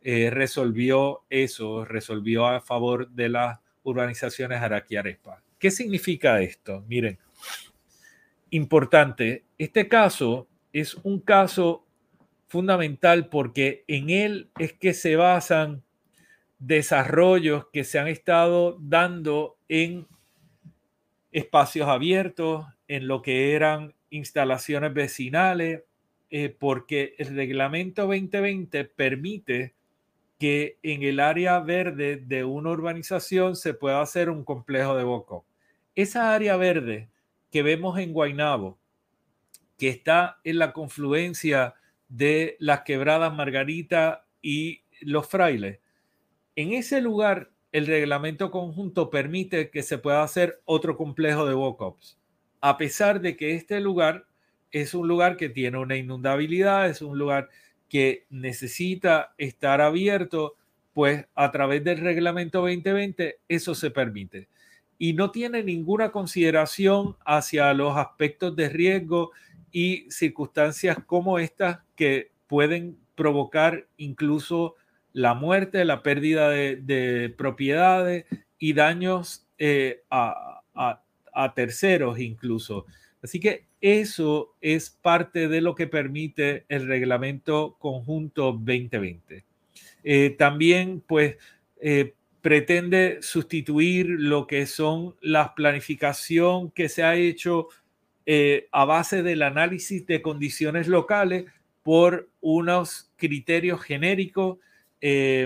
eh, 0.03 0.29
resolvió 0.29 1.23
eso, 1.29 1.83
resolvió 1.83 2.45
a 2.45 2.61
favor 2.61 3.09
de 3.09 3.29
las 3.29 3.59
urbanizaciones 3.83 4.61
Araquiarespa. 4.61 5.41
¿Qué 5.57 5.71
significa 5.71 6.39
esto? 6.39 6.85
Miren, 6.87 7.17
importante, 8.51 9.43
este 9.57 9.87
caso 9.87 10.47
es 10.79 10.95
un 11.03 11.19
caso 11.19 11.85
fundamental 12.47 13.29
porque 13.29 13.83
en 13.87 14.09
él 14.09 14.49
es 14.57 14.73
que 14.73 14.93
se 14.93 15.15
basan 15.15 15.83
desarrollos 16.59 17.67
que 17.71 17.83
se 17.83 17.99
han 17.99 18.07
estado 18.07 18.77
dando 18.79 19.57
en 19.69 20.07
espacios 21.31 21.87
abiertos, 21.87 22.65
en 22.87 23.07
lo 23.07 23.21
que 23.21 23.53
eran 23.53 23.93
instalaciones 24.09 24.93
vecinales, 24.93 25.83
eh, 26.29 26.49
porque 26.57 27.15
el 27.19 27.35
reglamento 27.35 28.03
2020 28.03 28.85
permite 28.85 29.73
que 30.39 30.77
en 30.83 31.03
el 31.03 31.19
área 31.19 31.59
verde 31.59 32.17
de 32.17 32.43
una 32.43 32.71
urbanización 32.71 33.55
se 33.55 33.73
pueda 33.73 34.01
hacer 34.01 34.29
un 34.29 34.43
complejo 34.43 34.95
de 34.95 35.03
Boco. 35.03 35.45
Esa 35.95 36.33
área 36.33 36.57
verde 36.57 37.09
que 37.51 37.63
vemos 37.63 37.97
en 37.97 38.13
Guainabo, 38.13 38.77
que 39.77 39.89
está 39.89 40.39
en 40.43 40.59
la 40.59 40.73
confluencia 40.73 41.75
de 42.09 42.55
las 42.59 42.81
quebradas 42.81 43.33
Margarita 43.33 44.25
y 44.41 44.81
los 45.01 45.27
frailes, 45.27 45.79
en 46.55 46.73
ese 46.73 47.01
lugar 47.01 47.51
el 47.71 47.85
reglamento 47.85 48.49
conjunto 48.49 49.09
permite 49.09 49.69
que 49.69 49.83
se 49.83 49.97
pueda 49.97 50.23
hacer 50.23 50.61
otro 50.65 50.97
complejo 50.97 51.45
de 51.45 51.53
walk-ups, 51.53 52.17
a 52.61 52.77
pesar 52.77 53.21
de 53.21 53.37
que 53.37 53.55
este 53.55 53.79
lugar 53.79 54.25
es 54.71 54.93
un 54.93 55.07
lugar 55.07 55.37
que 55.37 55.49
tiene 55.49 55.77
una 55.77 55.95
inundabilidad, 55.95 56.89
es 56.89 57.01
un 57.01 57.17
lugar 57.17 57.49
que 57.89 58.25
necesita 58.29 59.33
estar 59.37 59.81
abierto, 59.81 60.55
pues 60.93 61.25
a 61.35 61.51
través 61.51 61.83
del 61.83 61.99
reglamento 61.99 62.61
2020 62.61 63.39
eso 63.47 63.75
se 63.75 63.91
permite. 63.91 64.47
Y 64.97 65.13
no 65.13 65.31
tiene 65.31 65.63
ninguna 65.63 66.11
consideración 66.11 67.15
hacia 67.23 67.73
los 67.73 67.95
aspectos 67.95 68.55
de 68.55 68.69
riesgo 68.69 69.31
y 69.71 70.09
circunstancias 70.09 70.97
como 71.05 71.39
estas 71.39 71.79
que 71.95 72.31
pueden 72.47 72.97
provocar 73.15 73.87
incluso 73.97 74.75
la 75.13 75.33
muerte, 75.33 75.83
la 75.83 76.03
pérdida 76.03 76.49
de, 76.49 77.33
propiedades 77.37 78.25
y 78.59 78.73
daños 78.73 79.47
eh, 79.57 80.03
a, 80.09 80.61
terceros 81.55 82.19
incluso. 82.19 82.85
Así 83.21 83.39
que 83.39 83.65
eso 83.81 84.55
es 84.61 84.89
parte 84.89 85.47
de 85.47 85.61
lo 85.61 85.75
que 85.75 85.87
permite 85.87 86.65
el 86.69 86.87
reglamento 86.87 87.75
conjunto 87.79 88.51
2020. 88.51 89.43
Eh, 90.03 90.29
también, 90.37 91.01
pues, 91.01 91.37
eh, 91.81 92.13
pretende 92.41 93.19
sustituir 93.21 94.07
lo 94.07 94.47
que 94.47 94.65
son 94.67 95.15
la 95.21 95.53
planificación 95.53 96.71
que 96.71 96.89
se 96.89 97.03
ha 97.03 97.15
hecho 97.15 97.67
eh, 98.27 98.67
a 98.71 98.85
base 98.85 99.23
del 99.23 99.41
análisis 99.41 100.05
de 100.05 100.21
condiciones 100.21 100.87
locales 100.87 101.45
por 101.81 102.29
unos 102.41 103.09
criterios 103.15 103.81
genéricos 103.81 104.57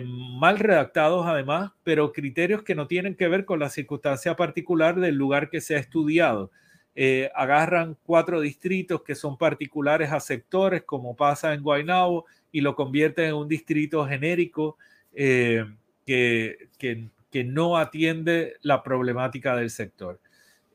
mal 0.06 0.60
redactados 0.60 1.26
además, 1.28 1.72
pero 1.84 2.14
criterios 2.14 2.64
que 2.64 2.74
no 2.74 2.88
tienen 2.88 3.16
que 3.16 3.28
ver 3.28 3.46
con 3.46 3.60
la 3.60 3.70
circunstancia 3.70 4.36
particular 4.36 5.00
del 5.00 5.16
lugar 5.16 5.50
que 5.50 5.62
se 5.62 5.76
ha 5.76 5.80
estudiado. 5.80 6.52
Eh, 6.94 7.32
agarran 7.36 7.98
cuatro 8.04 8.42
distritos 8.42 9.02
que 9.04 9.16
son 9.16 9.38
particulares 9.38 10.12
a 10.12 10.20
sectores, 10.20 10.84
como 10.84 11.16
pasa 11.16 11.54
en 11.54 11.64
Guaynabo, 11.64 12.26
y 12.52 12.60
lo 12.60 12.76
convierten 12.76 13.28
en 13.28 13.34
un 13.36 13.48
distrito 13.48 14.06
genérico 14.06 14.78
eh, 15.14 15.66
que, 16.06 16.68
que, 16.78 17.44
no 17.46 17.78
atiende 17.78 18.58
la 18.62 18.84
problemática 18.84 19.56
del 19.56 19.70
sector. 19.70 20.20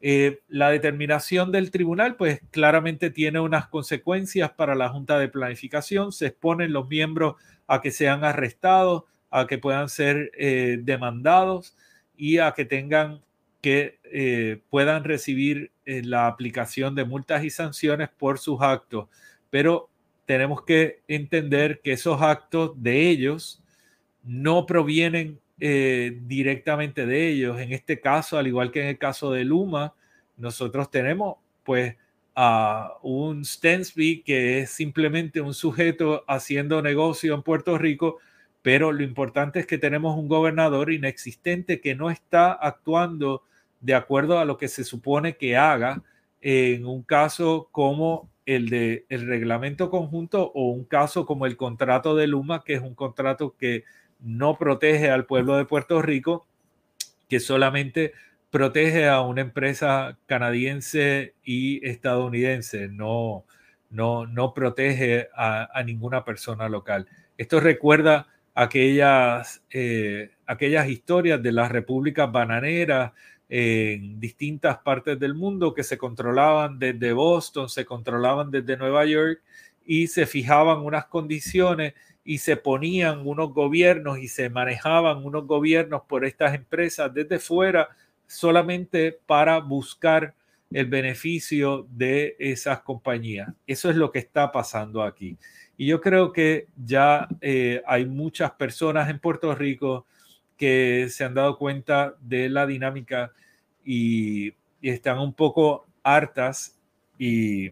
Eh, 0.08 0.40
la 0.48 0.70
determinación 0.70 1.50
del 1.50 1.70
tribunal, 1.70 2.16
pues 2.16 2.40
claramente 2.50 3.10
tiene 3.10 3.40
unas 3.40 3.66
consecuencias 3.66 4.52
para 4.52 4.74
la 4.74 4.88
Junta 4.88 5.18
de 5.18 5.28
Planificación. 5.28 6.12
Se 6.12 6.26
exponen 6.26 6.72
los 6.72 6.88
miembros 6.88 7.34
a 7.66 7.80
que 7.80 7.90
sean 7.90 8.22
arrestados, 8.24 9.04
a 9.30 9.46
que 9.46 9.58
puedan 9.58 9.88
ser 9.88 10.30
demandados 10.84 11.76
y 12.16 12.38
a 12.38 12.52
que 12.52 12.64
tengan 12.64 13.20
que 13.66 13.98
eh, 14.04 14.60
puedan 14.70 15.02
recibir 15.02 15.72
eh, 15.86 16.00
la 16.04 16.28
aplicación 16.28 16.94
de 16.94 17.04
multas 17.04 17.42
y 17.42 17.50
sanciones 17.50 18.08
por 18.08 18.38
sus 18.38 18.62
actos. 18.62 19.08
Pero 19.50 19.90
tenemos 20.24 20.62
que 20.62 21.00
entender 21.08 21.80
que 21.82 21.90
esos 21.90 22.22
actos 22.22 22.80
de 22.80 23.08
ellos 23.08 23.60
no 24.22 24.66
provienen 24.66 25.40
eh, 25.58 26.18
directamente 26.22 27.06
de 27.06 27.28
ellos. 27.28 27.58
En 27.60 27.72
este 27.72 28.00
caso, 28.00 28.38
al 28.38 28.46
igual 28.46 28.70
que 28.70 28.82
en 28.82 28.88
el 28.88 28.98
caso 28.98 29.32
de 29.32 29.44
Luma, 29.44 29.94
nosotros 30.36 30.90
tenemos 30.90 31.36
pues 31.64 31.96
a 32.34 32.98
un 33.02 33.44
Stensby 33.44 34.22
que 34.22 34.60
es 34.60 34.70
simplemente 34.70 35.40
un 35.40 35.54
sujeto 35.54 36.24
haciendo 36.28 36.82
negocio 36.82 37.34
en 37.34 37.42
Puerto 37.42 37.78
Rico, 37.78 38.18
pero 38.60 38.92
lo 38.92 39.02
importante 39.02 39.60
es 39.60 39.66
que 39.66 39.78
tenemos 39.78 40.16
un 40.18 40.28
gobernador 40.28 40.92
inexistente 40.92 41.80
que 41.80 41.94
no 41.94 42.10
está 42.10 42.52
actuando 42.52 43.42
de 43.80 43.94
acuerdo 43.94 44.38
a 44.38 44.44
lo 44.44 44.58
que 44.58 44.68
se 44.68 44.84
supone 44.84 45.36
que 45.36 45.56
haga 45.56 46.02
en 46.42 46.84
un 46.86 47.02
caso 47.02 47.68
como 47.72 48.30
el 48.44 48.68
de 48.68 49.06
el 49.08 49.26
reglamento 49.26 49.90
conjunto 49.90 50.52
o 50.54 50.70
un 50.70 50.84
caso 50.84 51.26
como 51.26 51.46
el 51.46 51.56
contrato 51.56 52.14
de 52.14 52.26
Luma, 52.26 52.62
que 52.64 52.74
es 52.74 52.82
un 52.82 52.94
contrato 52.94 53.56
que 53.56 53.84
no 54.20 54.58
protege 54.58 55.10
al 55.10 55.26
pueblo 55.26 55.56
de 55.56 55.64
Puerto 55.64 56.02
Rico, 56.02 56.46
que 57.28 57.40
solamente 57.40 58.12
protege 58.50 59.08
a 59.08 59.20
una 59.20 59.42
empresa 59.42 60.18
canadiense 60.26 61.34
y 61.44 61.86
estadounidense, 61.86 62.88
no, 62.88 63.44
no, 63.90 64.26
no 64.26 64.54
protege 64.54 65.28
a, 65.36 65.68
ninguna 65.84 66.24
persona 66.24 66.68
local. 66.68 67.08
Esto 67.36 67.60
recuerda 67.60 68.28
aquellas, 68.54 69.62
eh, 69.70 70.30
aquellas 70.46 70.88
historias 70.88 71.42
de 71.42 71.52
las 71.52 71.70
repúblicas 71.70 72.30
bananeras 72.30 73.12
en 73.48 74.18
distintas 74.18 74.78
partes 74.78 75.18
del 75.18 75.34
mundo 75.34 75.74
que 75.74 75.84
se 75.84 75.98
controlaban 75.98 76.78
desde 76.78 77.12
Boston, 77.12 77.68
se 77.68 77.84
controlaban 77.84 78.50
desde 78.50 78.76
Nueva 78.76 79.04
York 79.04 79.40
y 79.84 80.08
se 80.08 80.26
fijaban 80.26 80.80
unas 80.80 81.06
condiciones 81.06 81.94
y 82.26 82.38
se 82.38 82.56
ponían 82.56 83.26
unos 83.26 83.54
gobiernos 83.54 84.18
y 84.18 84.26
se 84.26 84.50
manejaban 84.50 85.24
unos 85.24 85.46
gobiernos 85.46 86.02
por 86.08 86.24
estas 86.24 86.54
empresas 86.54 87.14
desde 87.14 87.38
fuera 87.38 87.88
solamente 88.26 89.18
para 89.26 89.60
buscar 89.60 90.34
el 90.72 90.86
beneficio 90.86 91.86
de 91.88 92.34
esas 92.40 92.80
compañías. 92.80 93.48
Eso 93.64 93.88
es 93.88 93.96
lo 93.96 94.10
que 94.10 94.18
está 94.18 94.50
pasando 94.50 95.04
aquí. 95.04 95.38
Y 95.76 95.86
yo 95.86 96.00
creo 96.00 96.32
que 96.32 96.66
ya 96.76 97.28
eh, 97.40 97.80
hay 97.86 98.06
muchas 98.06 98.50
personas 98.52 99.08
en 99.08 99.20
Puerto 99.20 99.54
Rico 99.54 100.06
que 100.56 101.08
se 101.10 101.22
han 101.22 101.34
dado 101.34 101.56
cuenta 101.58 102.16
de 102.20 102.48
la 102.48 102.66
dinámica 102.66 103.32
y, 103.84 104.52
están 104.82 105.18
un 105.18 105.32
poco 105.32 105.86
hartas 106.04 106.78
y, 107.18 107.70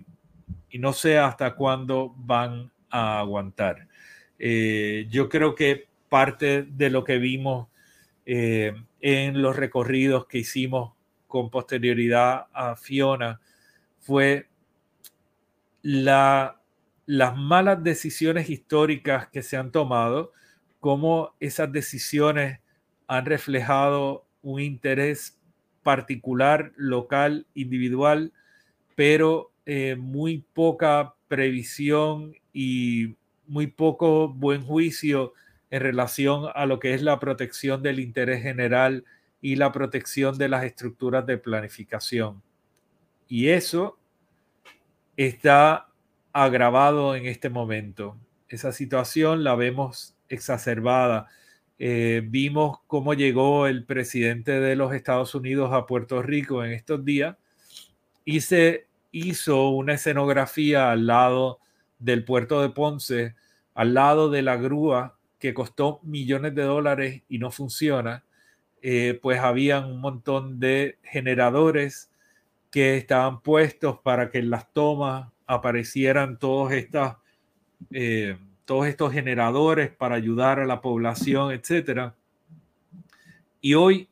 no 0.73 0.93
sé 0.93 1.17
hasta 1.17 1.55
cuándo 1.55 2.13
van 2.17 2.73
a 2.91 3.21
aguantar. 3.21 3.87
Eh, 4.39 5.07
yo 5.11 5.29
creo 5.29 5.55
que 5.55 5.89
parte 6.09 6.63
de 6.63 6.91
lo 6.91 7.05
que 7.05 7.19
vimos 7.19 7.69
eh, 8.27 8.75
en 9.01 9.43
los 9.43 9.57
recorridos 9.57 10.27
que 10.27 10.39
hicimos 10.39 10.93
con 11.27 11.51
posterioridad 11.51 12.47
a 12.53 12.77
Fiona 12.77 13.41
fue 13.99 14.49
la, 15.83 16.61
las 17.07 17.37
malas 17.37 17.83
decisiones 17.83 18.49
históricas 18.49 19.29
que 19.29 19.43
se 19.43 19.57
han 19.57 19.73
tomado, 19.73 20.33
cómo 20.81 21.35
esas 21.41 21.71
decisiones 21.73 22.61
han 23.07 23.27
reflejado 23.27 24.27
un 24.43 24.61
interés 24.61 25.39
particular, 25.83 26.73
local, 26.77 27.47
individual, 27.55 28.33
pero 28.95 29.53
eh, 29.67 29.97
muy 29.99 30.45
poca 30.53 31.15
previsión 31.29 32.35
y 32.53 33.17
muy 33.47 33.67
poco 33.67 34.29
buen 34.29 34.63
juicio 34.63 35.33
en 35.71 35.81
relación 35.81 36.51
a 36.55 36.67
lo 36.67 36.79
que 36.79 36.95
es 36.95 37.03
la 37.03 37.19
protección 37.19 37.83
del 37.83 38.01
interés 38.01 38.43
general 38.43 39.05
y 39.41 39.57
la 39.57 39.73
protección 39.73 40.39
de 40.39 40.49
las 40.49 40.65
estructuras 40.65 41.27
de 41.27 41.39
planificación. 41.39 42.43
Y 43.29 43.49
eso 43.49 43.99
está 45.17 45.89
agravado 46.33 47.15
en 47.17 47.27
este 47.27 47.51
momento. 47.51 48.17
Esa 48.49 48.73
situación 48.73 49.45
la 49.45 49.55
vemos 49.55 50.17
exacerbada 50.29 51.29
eh, 51.79 52.23
vimos 52.25 52.79
cómo 52.87 53.15
llegó 53.15 53.67
el 53.67 53.85
presidente 53.85 54.61
de 54.61 54.77
los 54.77 54.95
Estados 54.95 55.35
Unidos 55.35 55.73
a 55.73 55.87
Puerto 55.87 56.23
Rico 56.23 56.65
en 56.65 56.73
estos 56.73 57.05
días 57.05 57.37
y 58.25 58.41
se 58.41 58.87
hizo 59.11 59.71
una 59.71 59.95
escenografía 59.95 60.93
al 60.93 61.07
lado 61.07 61.59
del 62.05 62.25
puerto 62.25 62.61
de 62.63 62.71
Ponce, 62.71 63.35
al 63.75 63.95
lado 63.95 64.31
de 64.31 64.43
la 64.43 64.57
grúa 64.57 65.19
que 65.39 65.55
costó 65.55 66.01
millones 66.03 66.55
de 66.55 66.63
dólares 66.63 67.23
y 67.29 67.39
no 67.39 67.51
funciona. 67.51 68.25
eh, 68.83 69.19
pues 69.23 69.41
habían 69.41 69.87
un 69.87 70.01
montón 70.01 70.61
de 70.61 70.99
generadores 71.03 72.11
que 72.71 72.97
estaban 72.99 73.41
puestos 73.43 73.99
para 74.01 74.31
que 74.31 74.39
en 74.39 74.51
las 74.51 74.73
tomas 74.73 75.29
aparecieran 75.47 76.39
todos, 76.39 76.73
estas, 76.73 77.17
eh, 77.93 78.37
todos 78.67 78.87
estos 78.87 79.13
generadores 79.13 79.91
para 79.91 80.17
ayudar 80.17 80.61
a 80.61 80.67
la 80.67 80.81
población, 80.83 81.53
etc. 81.53 82.13
Y 83.61 83.75
hoy 83.75 84.09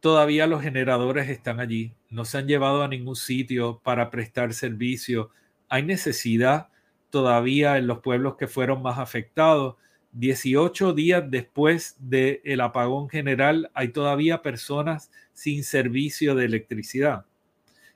todavía 0.00 0.46
los 0.46 0.62
generadores 0.62 1.28
están 1.28 1.60
allí, 1.60 1.94
no 2.10 2.24
se 2.24 2.38
han 2.38 2.46
llevado 2.48 2.82
a 2.82 2.88
ningún 2.88 3.16
sitio 3.16 3.80
para 3.82 4.10
prestar 4.10 4.52
servicio. 4.54 5.30
Hay 5.68 5.82
necesidad 5.82 6.68
todavía 7.10 7.78
en 7.78 7.86
los 7.86 8.00
pueblos 8.00 8.36
que 8.36 8.46
fueron 8.46 8.82
más 8.82 8.98
afectados 8.98 9.76
18 10.12 10.94
días 10.94 11.24
después 11.28 11.96
del 11.98 12.60
apagón 12.60 13.08
general, 13.08 13.70
hay 13.74 13.88
todavía 13.88 14.40
personas 14.40 15.10
sin 15.34 15.62
servicio 15.62 16.34
de 16.34 16.46
electricidad. 16.46 17.26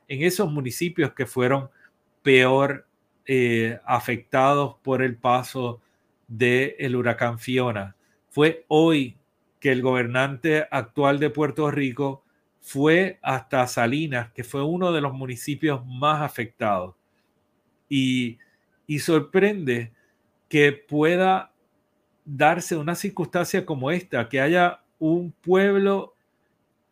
En 0.07 0.23
esos 0.23 0.53
municipios 0.53 1.15
que 1.15 1.25
fueron 1.25 1.71
peor 2.23 2.87
eh, 3.27 3.79
afectados 3.87 4.77
por 4.83 5.03
el 5.03 5.17
paso 5.17 5.81
del 6.29 6.95
huracán 6.95 7.39
Fiona. 7.39 7.97
Fue 8.29 8.65
hoy 8.69 9.17
que 9.59 9.73
el 9.73 9.83
gobernante 9.83 10.67
actual 10.71 11.19
de 11.19 11.31
Puerto 11.31 11.71
Rico 11.71 12.25
fue 12.61 13.19
hasta 13.23 13.67
Salinas, 13.67 14.31
que 14.33 14.45
fue 14.45 14.63
uno 14.63 14.93
de 14.93 15.01
los 15.01 15.13
municipios 15.13 15.85
más 15.87 16.23
afectados. 16.23 16.95
Y, 17.89 18.39
y 18.91 18.99
sorprende 18.99 19.93
que 20.49 20.73
pueda 20.73 21.53
darse 22.25 22.77
una 22.77 22.97
circunstancia 22.97 23.65
como 23.65 23.93
esta, 23.93 24.29
que 24.29 24.41
haya 24.41 24.83
un 24.99 25.31
pueblo 25.31 26.17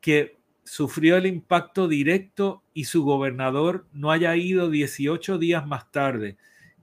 que 0.01 0.39
sufrió 0.63 1.17
el 1.17 1.27
impacto 1.27 1.89
directo 1.89 2.63
y 2.73 2.85
su 2.85 3.03
gobernador 3.03 3.89
no 3.93 4.13
haya 4.13 4.37
ido 4.37 4.71
18 4.71 5.39
días 5.39 5.67
más 5.67 5.91
tarde, 5.91 6.37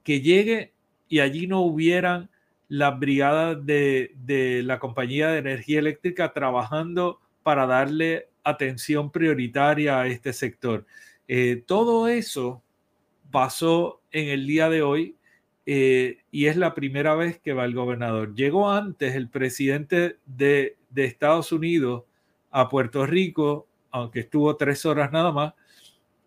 que 0.04 0.20
llegue 0.20 0.74
y 1.08 1.22
allí 1.22 1.48
no 1.48 1.62
hubieran 1.62 2.30
las 2.68 3.00
brigadas 3.00 3.66
de, 3.66 4.12
la 4.66 4.80
compañía 4.80 5.30
de 5.30 5.38
energía 5.38 5.80
eléctrica 5.80 6.34
trabajando 6.34 7.22
para 7.42 7.66
darle 7.66 8.28
atención 8.44 9.14
prioritaria 9.14 9.98
a 9.98 10.08
este 10.08 10.34
sector. 10.34 10.86
Eh, 11.30 11.64
todo 11.66 12.10
eso 12.10 12.65
pasó 13.36 14.00
en 14.14 14.30
el 14.30 14.48
día 14.48 14.70
de 14.70 14.82
hoy 14.82 15.18
eh, 15.66 16.20
y 16.32 16.46
es 16.46 16.56
la 16.56 16.74
primera 16.74 17.16
vez 17.16 17.38
que 17.38 17.52
va 17.52 17.66
el 17.66 17.76
gobernador. 17.76 18.34
Llegó 18.34 18.72
antes 18.72 19.14
el 19.14 19.28
presidente 19.28 20.20
de, 20.26 20.78
Estados 20.96 21.52
Unidos 21.52 22.06
a 22.50 22.70
Puerto 22.70 23.06
Rico, 23.06 23.68
aunque 23.92 24.22
estuvo 24.22 24.56
tres 24.56 24.86
horas 24.86 25.12
nada 25.12 25.34
más, 25.34 25.54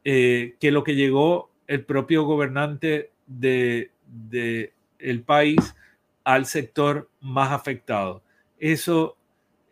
eh, 0.04 0.56
que 0.60 0.70
lo 0.70 0.84
que 0.84 0.96
llegó 0.96 1.50
el 1.66 1.82
propio 1.82 2.24
gobernante 2.24 3.10
de, 3.26 3.90
el 4.98 5.22
país 5.22 5.74
al 6.24 6.44
sector 6.44 7.08
más 7.22 7.52
afectado. 7.52 8.22
Eso, 8.58 9.16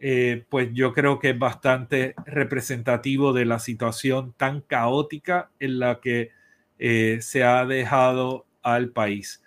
eh, 0.00 0.42
pues 0.48 0.70
yo 0.72 0.94
creo 0.94 1.18
que 1.18 1.30
es 1.30 1.38
bastante 1.38 2.14
representativo 2.24 3.34
de 3.34 3.44
la 3.44 3.58
situación 3.58 4.32
tan 4.38 4.62
caótica 4.62 5.50
en 5.60 5.80
la 5.80 6.00
que 6.00 6.34
se 6.78 7.44
ha 7.44 7.64
dejado 7.64 8.46
al 8.62 8.90
país 8.90 9.42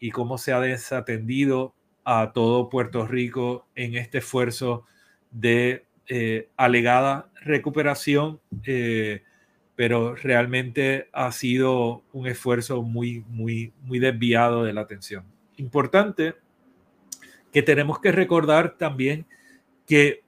y 0.00 0.10
cómo 0.10 0.38
se 0.38 0.52
ha 0.52 0.60
desatendido 0.60 1.74
a 2.04 2.32
todo 2.32 2.68
Puerto 2.68 3.06
Rico 3.06 3.66
en 3.74 3.94
este 3.94 4.18
esfuerzo 4.18 4.84
de 5.30 5.86
eh, 6.06 6.50
alegada 6.56 7.30
recuperación, 7.40 8.40
eh, 8.64 9.22
pero 9.74 10.14
realmente 10.14 11.08
ha 11.12 11.32
sido 11.32 12.02
un 12.12 12.26
esfuerzo 12.26 12.82
muy, 12.82 13.24
muy, 13.28 13.72
muy 13.82 13.98
desviado 13.98 14.64
de 14.64 14.74
la 14.74 14.82
atención. 14.82 15.24
Importante 15.56 16.34
que 17.52 17.62
tenemos 17.62 18.00
que 18.00 18.12
recordar 18.12 18.76
también 18.76 19.26
que 19.86 20.23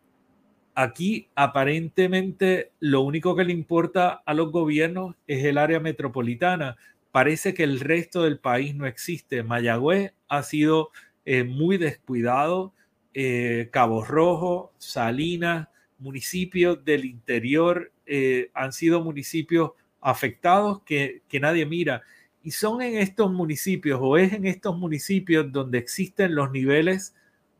aquí 0.76 1.30
aparentemente 1.34 2.70
lo 2.80 3.00
único 3.00 3.34
que 3.34 3.44
le 3.44 3.52
importa 3.52 4.22
a 4.26 4.34
los 4.34 4.52
gobiernos 4.52 5.16
es 5.26 5.44
el 5.44 5.56
área 5.56 5.80
metropolitana, 5.80 6.76
parece 7.10 7.54
que 7.54 7.64
el 7.64 7.80
resto 7.80 8.22
del 8.22 8.38
país 8.38 8.74
no 8.74 8.86
existe. 8.86 9.42
Mayagüez 9.42 10.12
ha 10.28 10.42
sido 10.42 10.90
eh, 11.24 11.44
muy 11.44 11.78
descuidado, 11.78 12.74
eh, 13.14 13.70
Cabo 13.72 14.04
Rojo, 14.04 14.74
Salinas, 14.76 15.68
municipios 15.98 16.84
del 16.84 17.06
interior 17.06 17.90
eh, 18.04 18.50
han 18.52 18.74
sido 18.74 19.02
municipios 19.02 19.70
afectados 20.02 20.82
que, 20.82 21.22
que 21.26 21.40
nadie 21.40 21.64
mira. 21.64 22.02
Y 22.42 22.50
son 22.50 22.82
en 22.82 22.98
estos 22.98 23.32
municipios 23.32 23.98
o 24.02 24.18
es 24.18 24.34
en 24.34 24.44
estos 24.46 24.76
municipios 24.76 25.50
donde 25.50 25.78
existen 25.78 26.34
los 26.34 26.50
niveles 26.50 27.14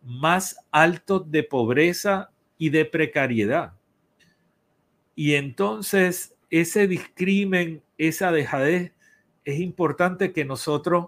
más 0.05 0.59
altos 0.71 1.31
de 1.31 1.45
pobreza 1.45 2.31
y 2.59 2.71
de 2.71 2.85
precariedad. 2.85 3.75
Y 5.15 5.35
entonces 5.35 6.37
ese 6.51 6.87
discrimen, 6.87 7.83
esa 7.99 8.31
dejadez 8.33 8.93
es 9.45 9.61
importante 9.61 10.33
que 10.33 10.45
nosotros 10.45 11.07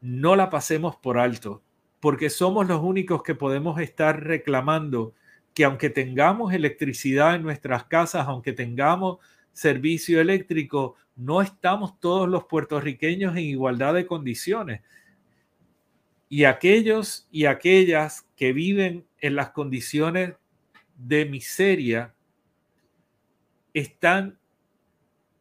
no 0.00 0.36
la 0.36 0.50
pasemos 0.50 0.96
por 0.96 1.18
alto, 1.18 1.62
porque 2.00 2.30
somos 2.30 2.66
los 2.66 2.82
únicos 2.82 3.22
que 3.22 3.34
podemos 3.34 3.80
estar 3.80 4.24
reclamando 4.24 5.14
que 5.54 5.64
aunque 5.64 5.90
tengamos 5.90 6.52
electricidad 6.52 7.34
en 7.34 7.42
nuestras 7.42 7.84
casas, 7.84 8.26
aunque 8.26 8.52
tengamos 8.52 9.18
servicio 9.52 10.20
eléctrico, 10.20 10.96
no 11.14 11.42
estamos 11.42 12.00
todos 12.00 12.28
los 12.28 12.44
puertorriqueños 12.44 13.36
en 13.36 13.44
igualdad 13.44 13.94
de 13.94 14.06
condiciones. 14.06 14.80
Y 16.28 16.44
aquellos 16.44 17.28
y 17.30 17.44
aquellas 17.44 18.26
que 18.34 18.52
viven 18.52 19.04
en 19.22 19.36
las 19.36 19.50
condiciones 19.50 20.34
de 20.96 21.24
miseria 21.24 22.14
están 23.72 24.38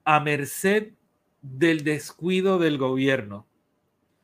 a 0.06 0.20
merced 0.22 0.94
del 1.42 1.84
descuido 1.84 2.60
del 2.60 2.78
gobierno. 2.78 3.48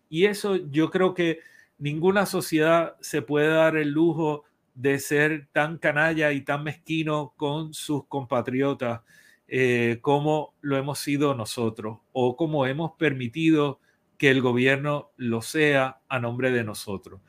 Y 0.10 0.26
eso 0.26 0.55
yo 0.55 0.89
creo 0.89 1.14
que 1.14 1.39
ninguna 1.78 2.26
sociedad 2.26 2.95
se 3.01 3.22
puede 3.22 3.49
dar 3.49 3.76
el 3.76 3.89
lujo 3.89 4.43
de 4.76 4.99
ser 4.99 5.47
tan 5.51 5.80
canalla 5.80 6.32
y 6.32 6.41
tan 6.41 6.64
mezquino 6.64 7.34
con 7.36 7.74
sus 7.74 8.05
compatriotas 8.05 9.01
eh, 9.47 9.99
como 10.01 10.53
lo 10.62 10.78
hemos 10.78 10.99
sido 10.99 11.34
nosotros 11.34 11.99
o 12.12 12.36
como 12.36 12.66
hemos 12.66 12.91
permitido 12.97 13.80
que 14.18 14.30
el 14.30 14.41
gobierno 14.41 15.12
lo 15.16 15.41
sea 15.41 16.01
a 16.08 16.20
nombre 16.20 16.51
de 16.51 16.64
nosotros. 16.64 17.22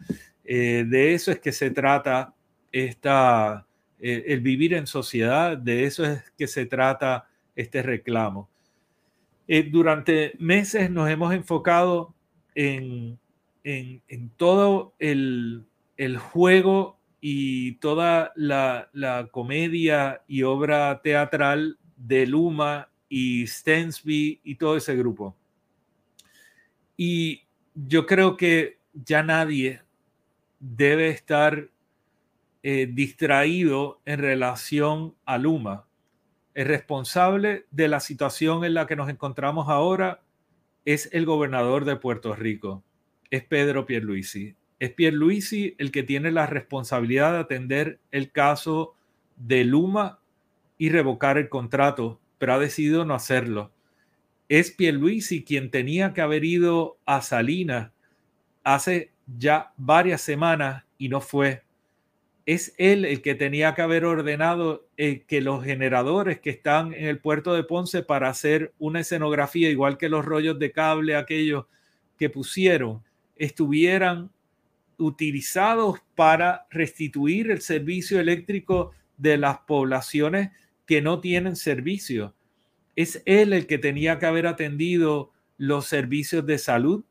Eh, 0.51 0.87
de 0.89 1.13
eso 1.13 1.31
es 1.31 1.41
que 1.41 1.53
se 1.53 1.71
trata 1.71 2.35
esta, 2.73 3.67
eh, 4.01 4.25
el 4.29 4.41
vivir 4.41 4.73
en 4.73 4.87
sociedad, 4.87 5.59
de 5.59 5.85
eso 5.85 6.07
es 6.07 6.23
que 6.39 6.47
se 6.47 6.65
trata 6.65 7.29
este 7.55 7.83
reclamo. 7.83 8.49
Eh, 9.47 9.65
durante 9.65 10.33
meses 10.39 10.91
nos 10.91 11.11
hemos 11.11 11.35
enfocado 11.35 12.15
en, 12.55 13.19
todo 14.39 14.95
el, 14.99 15.67
juego 16.19 16.99
y 17.21 17.73
toda 17.73 18.33
la, 18.35 19.29
comedia 19.31 20.23
y 20.27 20.45
obra 20.45 21.03
teatral 21.03 21.77
de 21.95 22.27
Luma 22.27 22.89
y 23.11 23.47
Stensby 23.47 24.41
y 24.43 24.55
todo 24.55 24.79
ese 24.79 24.97
grupo. 24.97 25.37
Y 26.97 27.43
yo 27.75 28.07
creo 28.07 28.39
que 28.39 28.79
ya 28.95 29.23
nadie 29.23 29.83
debe 30.61 31.09
estar 31.09 31.69
eh, 32.63 32.89
distraído 32.93 34.01
en 34.05 34.21
relación 34.21 35.15
a 35.25 35.39
Luma 35.39 35.89
el 36.59 36.67
responsable 36.67 37.67
de 37.71 37.87
la 37.87 38.01
situación 38.01 38.65
en 38.65 38.75
la 38.75 38.89
que 38.89 38.97
nos 38.97 39.09
encontramos 39.09 39.69
ahora 39.69 40.23
es 40.85 41.09
el 41.13 41.25
gobernador 41.25 41.85
de 41.85 41.95
Puerto 41.95 42.35
Rico, 42.35 42.83
es 43.31 43.45
Pedro 43.45 43.87
Pierluisi. 43.87 44.57
Es 44.81 44.91
Pierluisi 44.91 45.77
el 45.79 45.93
que 45.93 46.03
tiene 46.03 46.33
la 46.33 46.47
responsabilidad 46.47 47.35
de 47.35 47.39
atender 47.39 48.01
el 48.11 48.33
caso 48.33 48.97
de 49.37 49.63
Luma 49.63 50.19
y 50.79 50.89
revocar 50.89 51.39
el 51.39 51.49
contrato, 51.49 52.19
pero 52.39 52.55
ha 52.55 52.59
decidido 52.59 53.05
no 53.05 53.15
hacerlo. 53.15 53.71
Es 54.49 54.73
Pierluisi 54.73 55.45
quien 55.45 55.71
tenía 55.71 56.13
que 56.13 56.23
haber 56.23 56.45
ido 56.45 56.99
a 57.07 57.23
Salinas 57.23 57.93
hace 58.65 59.13
ya 59.37 59.73
varias 59.77 60.23
semanas 60.23 60.85
y 60.97 61.09
no 61.09 61.21
fue 61.21 61.63
es 62.49 62.75
él 62.79 63.05
el 63.05 63.21
que 63.21 63.35
tenía 63.35 63.75
que 63.75 63.83
haber 63.83 64.07
ordenado 64.07 64.89
eh, 64.97 65.23
que 65.29 65.43
los 65.43 65.63
generadores 65.63 66.41
que 66.41 66.49
están 66.49 66.95
en 66.95 67.05
el 67.05 67.19
puerto 67.19 67.53
de 67.53 67.63
Ponce 67.63 68.03
para 68.03 68.31
hacer 68.31 68.73
una 68.79 69.01
escenografía, 69.01 69.69
igual 69.69 69.99
que 69.99 70.09
los 70.09 70.25
rollos 70.25 70.59
de 70.59 70.73
cable, 70.73 71.15
aquellos 71.15 71.67
que 72.17 72.31
pusieron, 72.31 73.03
estuvieran 73.37 74.31
utilizados 74.97 76.01
para 76.15 76.67
restituir 76.71 77.51
el 77.51 77.61
servicio 77.61 78.19
eléctrico 78.19 78.93
de 79.19 79.37
las 79.37 79.59
poblaciones 79.59 80.49
que 80.87 81.03
no 81.03 81.21
tienen 81.21 81.55
servicio. 81.55 82.35
Es 82.97 83.23
él 83.27 83.53
el 83.53 83.67
que 83.67 83.77
tenía 83.77 84.19
que 84.19 84.25
haber 84.25 84.47
atendido 84.47 85.33
los 85.59 85.85
servicios 85.85 86.47
de 86.47 86.57
salud 86.57 87.05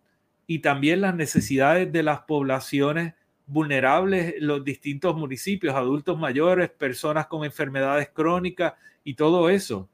y 0.48 0.60
también 0.60 1.02
las 1.02 1.14
necesidades 1.14 1.92
de 1.92 2.04
las 2.04 2.22
poblaciones 2.22 3.14
vulnerables, 3.46 4.36
los 4.40 4.64
distintos 4.64 5.16
municipios, 5.16 5.76
adultos 5.76 6.18
mayores, 6.18 6.70
personas 6.70 7.28
con 7.28 7.44
enfermedades 7.44 8.10
crónicas 8.10 8.74
y 9.04 9.14
todo 9.14 9.50
eso. 9.50 9.90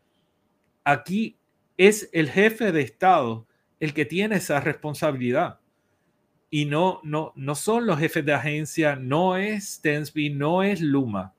Aquí 0.83 1.37
es 1.75 2.09
el 2.13 2.29
jefe 2.29 2.71
de 2.71 2.81
Estado 2.81 3.47
el 3.79 3.93
que 3.93 4.05
tiene 4.05 4.37
esa 4.37 4.59
responsabilidad. 4.59 5.59
Y 6.49 6.65
no, 6.65 6.99
no, 7.03 7.33
no 7.35 7.55
son 7.55 7.87
los 7.87 7.99
jefes 7.99 8.23
de 8.25 8.33
agencia, 8.33 8.95
no 8.95 9.37
es 9.37 9.81
Tensby, 9.81 10.29
no 10.29 10.61
es 10.61 10.81
Luma. 10.81 11.33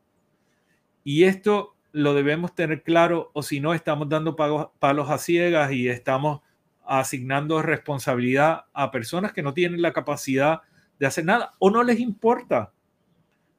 Y 1.04 1.24
esto 1.24 1.76
lo 1.92 2.14
debemos 2.14 2.54
tener 2.54 2.82
claro, 2.82 3.30
o 3.32 3.42
si 3.42 3.60
no, 3.60 3.74
estamos 3.74 4.08
dando 4.08 4.34
palos 4.34 5.10
a 5.10 5.18
ciegas 5.18 5.70
y 5.72 5.88
estamos 5.88 6.40
asignando 6.86 7.62
responsabilidad 7.62 8.64
a 8.72 8.90
personas 8.90 9.32
que 9.32 9.42
no 9.42 9.54
tienen 9.54 9.82
la 9.82 9.92
capacidad 9.92 10.62
de 10.98 11.06
hacer 11.06 11.24
nada 11.24 11.52
o 11.58 11.70
no 11.70 11.82
les 11.82 12.00
importa. 12.00 12.72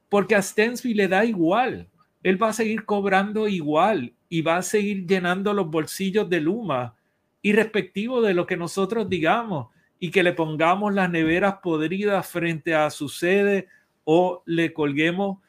Porque 0.09 0.35
a 0.35 0.41
Stensby 0.41 0.93
le 0.93 1.07
da 1.07 1.25
igual. 1.25 1.89
Él 2.23 2.41
va 2.41 2.49
a 2.49 2.53
seguir 2.53 2.85
cobrando 2.85 3.47
igual 3.47 4.13
y 4.29 4.41
va 4.41 4.57
a 4.57 4.63
seguir 4.63 5.05
llenando 5.05 5.53
los 5.53 5.69
bolsillos 5.69 6.29
de 6.29 6.41
Luma, 6.41 6.95
irrespectivo 7.41 8.21
de 8.21 8.33
lo 8.33 8.45
que 8.45 8.57
nosotros 8.57 9.07
digamos 9.09 9.67
y 9.99 10.11
que 10.11 10.23
le 10.23 10.33
pongamos 10.33 10.93
las 10.93 11.09
neveras 11.09 11.55
podridas 11.61 12.27
frente 12.27 12.73
a 12.73 12.89
su 12.89 13.09
sede 13.09 13.67
o 14.03 14.43
le 14.45 14.73
colguemos 14.73 15.39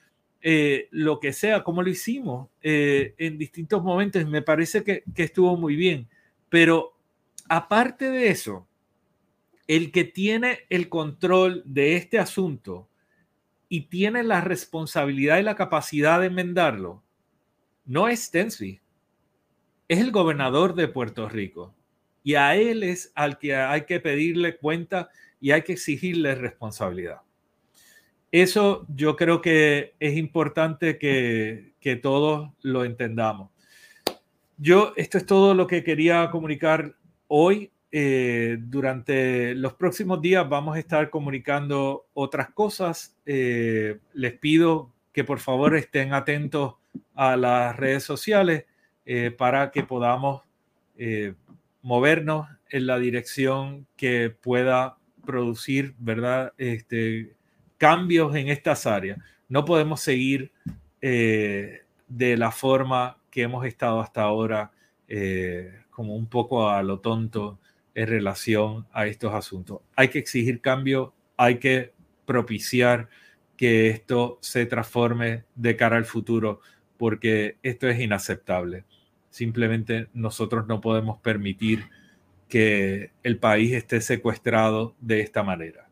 eh, 0.43 0.89
lo 0.91 1.19
que 1.19 1.33
sea, 1.33 1.65
como 1.65 1.83
lo 1.83 1.91
hicimos 1.91 2.49
eh, 2.63 3.15
en 3.19 3.39
distintos 3.39 3.83
momentos. 3.83 4.25
Me 4.27 4.43
parece 4.43 4.85
que, 4.85 5.03
que 5.15 5.25
estuvo 5.25 5.57
muy 5.57 5.77
bien. 5.77 6.09
Pero 6.49 6.96
aparte 7.49 8.11
de 8.11 8.29
eso, 8.29 8.67
el 9.67 9.91
que 9.91 10.05
tiene 10.05 10.61
el 10.71 10.89
control 10.89 11.63
de 11.65 11.97
este 11.97 12.19
asunto 12.19 12.89
y 13.69 13.83
tiene 13.83 14.23
la 14.23 14.41
responsabilidad 14.41 15.39
y 15.39 15.43
la 15.43 15.57
capacidad 15.57 16.21
de 16.21 16.27
enmendarlo, 16.27 17.03
no 17.85 18.09
es 18.09 18.31
Tensby, 18.31 18.81
es 19.89 20.01
el 20.01 20.11
gobernador 20.11 20.75
de 20.75 20.89
Puerto 20.89 21.29
Rico. 21.29 21.75
Y 22.23 22.35
a 22.35 22.57
él 22.57 22.83
es 22.83 23.13
al 23.15 23.39
que 23.39 23.55
hay 23.55 23.83
que 23.83 24.01
pedirle 24.01 24.57
cuenta 24.57 25.11
y 25.41 25.53
hay 25.53 25.63
que 25.63 25.73
exigirle 25.73 26.35
responsabilidad. 26.35 27.21
Eso 28.33 28.85
yo 28.89 29.15
creo 29.15 29.41
que 29.41 29.95
es 30.01 30.17
importante 30.17 30.99
que, 30.99 31.75
que 31.81 31.95
todos 31.95 32.51
lo 32.63 32.85
entendamos. 32.85 33.51
Yo, 34.59 34.93
esto 34.97 35.19
es 35.19 35.27
todo 35.27 35.55
lo 35.55 35.67
que 35.67 35.85
quería 35.85 36.31
comunicar 36.31 36.97
hoy. 37.29 37.71
Eh, 37.93 38.59
durante 38.61 39.55
los 39.55 39.73
próximos 39.73 40.21
días 40.21 40.47
vamos 40.47 40.77
a 40.77 40.79
estar 40.79 41.09
comunicando 41.09 42.07
otras 42.15 42.51
cosas. 42.51 43.17
Eh, 43.25 44.01
les 44.13 44.33
pido 44.35 44.93
que 45.13 45.25
por 45.25 45.39
favor 45.39 45.77
estén 45.77 46.13
atentos 46.13 46.75
a 47.15 47.37
las 47.37 47.75
redes 47.77 48.05
sociales 48.05 48.67
eh, 49.07 49.31
para 49.31 49.71
que 49.71 49.83
podamos 49.83 50.43
movernos 51.83 52.49
en 52.71 52.87
la 52.87 52.99
dirección 52.99 53.87
que 53.97 54.31
pueda 54.31 54.97
producir, 55.25 55.95
¿verdad? 55.99 56.55
Este, 56.57 57.35
cambios 57.77 58.35
en 58.35 58.49
estas 58.49 58.87
áreas. 58.87 59.19
No 59.49 59.65
podemos 59.65 60.01
seguir 60.01 60.53
de 61.01 62.37
la 62.37 62.51
forma 62.51 63.19
que 63.31 63.43
hemos 63.43 63.67
estado 63.67 64.01
hasta 64.01 64.23
ahora, 64.23 64.73
como 65.97 66.15
un 66.15 66.27
poco 66.27 66.69
a 66.69 66.83
lo 66.83 67.01
tonto, 67.01 67.59
en 67.95 68.07
relación 68.07 68.87
a 68.93 69.07
estos 69.07 69.33
asuntos. 69.33 69.81
Hay 69.97 70.09
que 70.09 70.19
exigir 70.19 70.61
cambio, 70.61 71.15
hay 71.39 71.59
que 71.59 71.95
propiciar 72.27 73.09
que 73.57 73.89
esto 73.89 74.37
se 74.43 74.67
transforme 74.67 75.45
de 75.55 75.75
cara 75.75 75.97
al 75.97 76.05
futuro, 76.05 76.61
porque 76.99 77.57
esto 77.63 77.89
es 77.89 77.99
inaceptable. 77.99 78.85
Simplemente 79.31 80.09
nosotros 80.13 80.67
no 80.67 80.83
podemos 80.83 81.19
permitir 81.23 81.87
que 82.51 83.13
el 83.23 83.39
país 83.39 83.73
esté 83.73 84.03
secuestrado 84.03 84.95
de 85.01 85.23
esta 85.23 85.43
manera. 85.43 85.89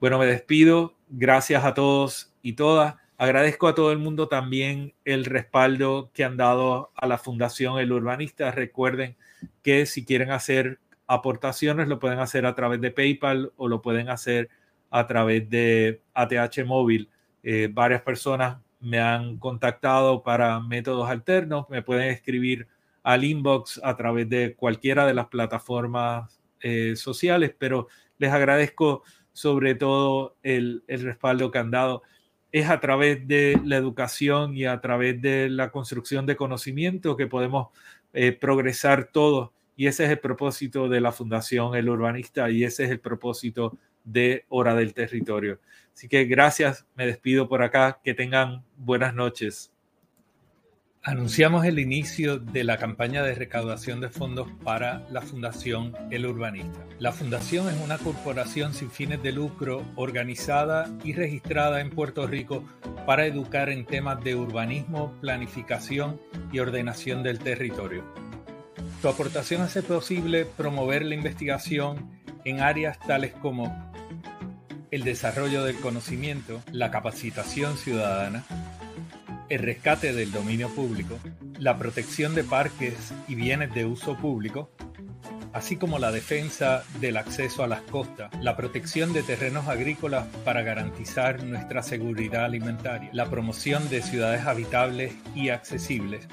Bueno, 0.00 0.18
me 0.18 0.26
despido. 0.26 0.96
Gracias 1.08 1.64
a 1.64 1.74
todos 1.74 2.34
y 2.42 2.54
todas. 2.54 2.96
Agradezco 3.22 3.68
a 3.68 3.74
todo 3.76 3.92
el 3.92 3.98
mundo 3.98 4.26
también 4.26 4.94
el 5.04 5.24
respaldo 5.24 6.10
que 6.12 6.24
han 6.24 6.36
dado 6.36 6.90
a 6.96 7.06
la 7.06 7.18
Fundación 7.18 7.78
El 7.78 7.92
Urbanista. 7.92 8.50
Recuerden 8.50 9.14
que 9.62 9.86
si 9.86 10.04
quieren 10.04 10.32
hacer 10.32 10.80
aportaciones 11.06 11.86
lo 11.86 12.00
pueden 12.00 12.18
hacer 12.18 12.46
a 12.46 12.56
través 12.56 12.80
de 12.80 12.90
PayPal 12.90 13.52
o 13.56 13.68
lo 13.68 13.80
pueden 13.80 14.08
hacer 14.08 14.50
a 14.90 15.06
través 15.06 15.48
de 15.48 16.02
ATH 16.14 16.64
Móvil. 16.66 17.10
Eh, 17.44 17.68
varias 17.72 18.02
personas 18.02 18.58
me 18.80 18.98
han 18.98 19.38
contactado 19.38 20.24
para 20.24 20.58
métodos 20.58 21.08
alternos, 21.08 21.70
me 21.70 21.80
pueden 21.80 22.08
escribir 22.08 22.66
al 23.04 23.22
inbox 23.22 23.80
a 23.84 23.96
través 23.96 24.28
de 24.28 24.56
cualquiera 24.56 25.06
de 25.06 25.14
las 25.14 25.28
plataformas 25.28 26.40
eh, 26.58 26.96
sociales, 26.96 27.54
pero 27.56 27.86
les 28.18 28.32
agradezco 28.32 29.04
sobre 29.32 29.76
todo 29.76 30.34
el, 30.42 30.82
respaldo 30.88 31.52
que 31.52 31.58
han 31.58 31.70
dado. 31.70 32.02
Es 32.52 32.68
a 32.68 32.78
través 32.80 33.26
de 33.26 33.60
la 33.64 33.76
educación 33.76 34.56
y 34.56 34.66
a 34.66 34.80
través 34.80 35.20
de 35.20 35.48
la 35.48 35.70
construcción 35.70 36.26
de 36.26 36.36
conocimiento 36.36 37.16
que 37.16 37.26
podemos 37.26 37.68
eh, 38.12 38.32
progresar 38.32 39.06
todos 39.10 39.50
y 39.76 39.86
ese 39.86 40.04
es 40.04 40.10
el 40.10 40.18
propósito 40.18 40.88
de 40.88 41.00
la 41.00 41.12
Fundación 41.12 41.74
El 41.74 41.88
Urbanista 41.88 42.50
y 42.50 42.64
ese 42.64 42.84
es 42.84 42.90
el 42.90 43.00
propósito 43.00 43.78
de 44.04 44.44
Hora 44.48 44.74
del 44.74 44.94
Territorio. 44.94 45.60
Así 45.94 46.08
que 46.08 46.24
gracias, 46.24 46.86
me 46.94 47.06
despido 47.06 47.48
por 47.48 47.62
acá, 47.62 48.00
que 48.04 48.14
tengan 48.14 48.64
buenas 48.76 49.14
noches. 49.14 49.71
Anunciamos 51.04 51.64
el 51.64 51.80
inicio 51.80 52.38
de 52.38 52.62
la 52.62 52.76
campaña 52.76 53.24
de 53.24 53.34
recaudación 53.34 54.00
de 54.00 54.08
fondos 54.08 54.46
para 54.62 55.04
la 55.10 55.20
Fundación 55.20 55.92
El 56.12 56.26
Urbanista. 56.26 56.78
La 57.00 57.10
Fundación 57.10 57.68
es 57.68 57.74
una 57.82 57.98
corporación 57.98 58.72
sin 58.72 58.88
fines 58.88 59.20
de 59.20 59.32
lucro 59.32 59.84
organizada 59.96 60.88
y 61.02 61.12
registrada 61.12 61.80
en 61.80 61.90
Puerto 61.90 62.28
Rico 62.28 62.62
para 63.04 63.26
educar 63.26 63.68
en 63.68 63.84
temas 63.84 64.22
de 64.22 64.36
urbanismo, 64.36 65.12
planificación 65.20 66.20
y 66.52 66.60
ordenación 66.60 67.24
del 67.24 67.40
territorio. 67.40 68.04
Tu 69.02 69.08
aportación 69.08 69.62
hace 69.62 69.82
posible 69.82 70.44
promover 70.44 71.04
la 71.04 71.16
investigación 71.16 72.12
en 72.44 72.60
áreas 72.60 73.00
tales 73.00 73.32
como 73.42 73.92
el 74.92 75.02
desarrollo 75.02 75.64
del 75.64 75.80
conocimiento, 75.80 76.62
la 76.70 76.92
capacitación 76.92 77.76
ciudadana, 77.76 78.44
el 79.52 79.58
rescate 79.58 80.14
del 80.14 80.32
dominio 80.32 80.70
público, 80.70 81.18
la 81.58 81.76
protección 81.76 82.34
de 82.34 82.42
parques 82.42 83.12
y 83.28 83.34
bienes 83.34 83.74
de 83.74 83.84
uso 83.84 84.16
público, 84.16 84.70
así 85.52 85.76
como 85.76 85.98
la 85.98 86.12
defensa 86.12 86.84
del 87.00 87.16
acceso 87.16 87.62
a 87.62 87.66
las 87.66 87.82
costas, 87.82 88.30
la 88.40 88.56
protección 88.56 89.12
de 89.12 89.22
terrenos 89.22 89.68
agrícolas 89.68 90.26
para 90.44 90.62
garantizar 90.62 91.42
nuestra 91.44 91.82
seguridad 91.82 92.44
alimentaria, 92.44 93.10
la 93.12 93.28
promoción 93.28 93.88
de 93.88 94.02
ciudades 94.02 94.46
habitables 94.46 95.14
y 95.34 95.50
accesibles, 95.50 96.26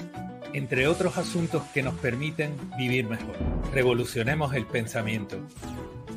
entre 0.52 0.86
otros 0.86 1.18
asuntos 1.18 1.62
que 1.74 1.82
nos 1.82 1.94
permiten 1.94 2.54
vivir 2.76 3.08
mejor. 3.08 3.36
Revolucionemos 3.72 4.54
el 4.54 4.66
pensamiento. 4.66 5.38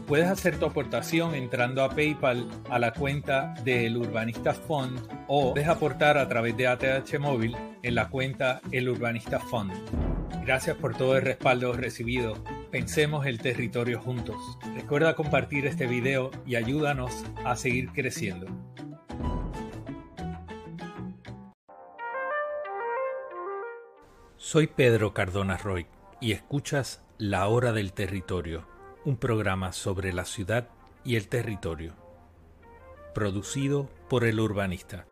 Puedes 0.08 0.28
hacer 0.28 0.60
tu 0.60 0.66
aportación 0.66 1.34
entrando 1.34 1.82
a 1.84 1.90
PayPal 1.90 2.50
a 2.70 2.78
la 2.78 2.92
cuenta 2.92 3.54
del 3.64 3.96
Urbanista 3.96 4.54
Fund 4.54 5.00
o 5.28 5.54
puedes 5.54 5.70
aportar 5.70 6.18
a 6.18 6.28
través 6.28 6.58
de 6.58 6.68
ATH 6.68 7.20
Móvil 7.20 7.56
en 7.82 7.96
la 7.96 8.10
cuenta 8.10 8.62
El 8.72 8.90
Urbanista 8.90 9.40
Fund. 9.40 9.72
Gracias 10.46 10.76
por 10.76 10.96
todo 10.96 11.16
el 11.16 11.24
respaldo 11.24 11.72
recibido. 11.72 12.36
Pensemos 12.74 13.28
el 13.28 13.38
territorio 13.38 14.02
juntos. 14.02 14.58
Recuerda 14.74 15.16
compartir 15.16 15.68
este 15.68 15.86
video 15.86 16.32
y 16.44 16.56
ayúdanos 16.56 17.24
a 17.46 17.56
seguir 17.56 17.92
creciendo. 17.92 18.48
Soy 24.38 24.66
Pedro 24.66 25.14
Cardona 25.14 25.56
Roy 25.56 25.86
y 26.20 26.32
escuchas 26.32 27.06
La 27.20 27.48
Hora 27.48 27.74
del 27.74 27.94
Territorio, 27.94 28.66
un 29.06 29.18
programa 29.18 29.72
sobre 29.72 30.12
la 30.12 30.26
ciudad 30.26 30.68
y 31.04 31.16
el 31.18 31.28
territorio, 31.28 31.94
producido 33.14 33.88
por 34.10 34.24
el 34.24 34.40
urbanista. 34.40 35.06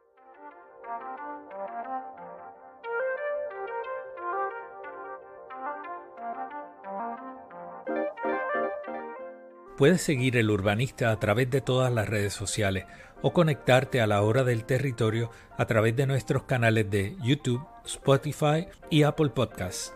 Puedes 9.82 10.04
seguir 10.04 10.38
el 10.38 10.52
urbanista 10.52 11.10
a 11.10 11.20
través 11.20 11.50
de 11.50 11.60
todas 11.60 11.92
las 11.92 12.08
redes 12.08 12.34
sociales 12.34 12.86
o 13.24 13.34
conectarte 13.34 14.00
a 14.00 14.06
la 14.06 14.22
hora 14.22 14.44
del 14.44 14.64
territorio 14.64 15.32
a 15.58 15.66
través 15.66 15.96
de 15.96 16.06
nuestros 16.06 16.44
canales 16.44 16.88
de 16.92 17.18
YouTube, 17.24 17.66
Spotify 17.84 18.68
y 18.92 19.02
Apple 19.02 19.30
Podcasts. 19.30 19.92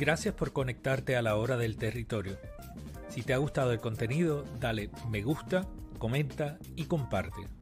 Gracias 0.00 0.34
por 0.34 0.52
conectarte 0.52 1.14
a 1.14 1.22
la 1.22 1.36
hora 1.36 1.56
del 1.56 1.76
territorio. 1.76 2.38
Si 3.08 3.22
te 3.22 3.34
ha 3.34 3.36
gustado 3.36 3.70
el 3.70 3.78
contenido, 3.78 4.42
dale 4.58 4.90
me 5.08 5.22
gusta, 5.22 5.68
comenta 6.00 6.58
y 6.74 6.86
comparte. 6.86 7.55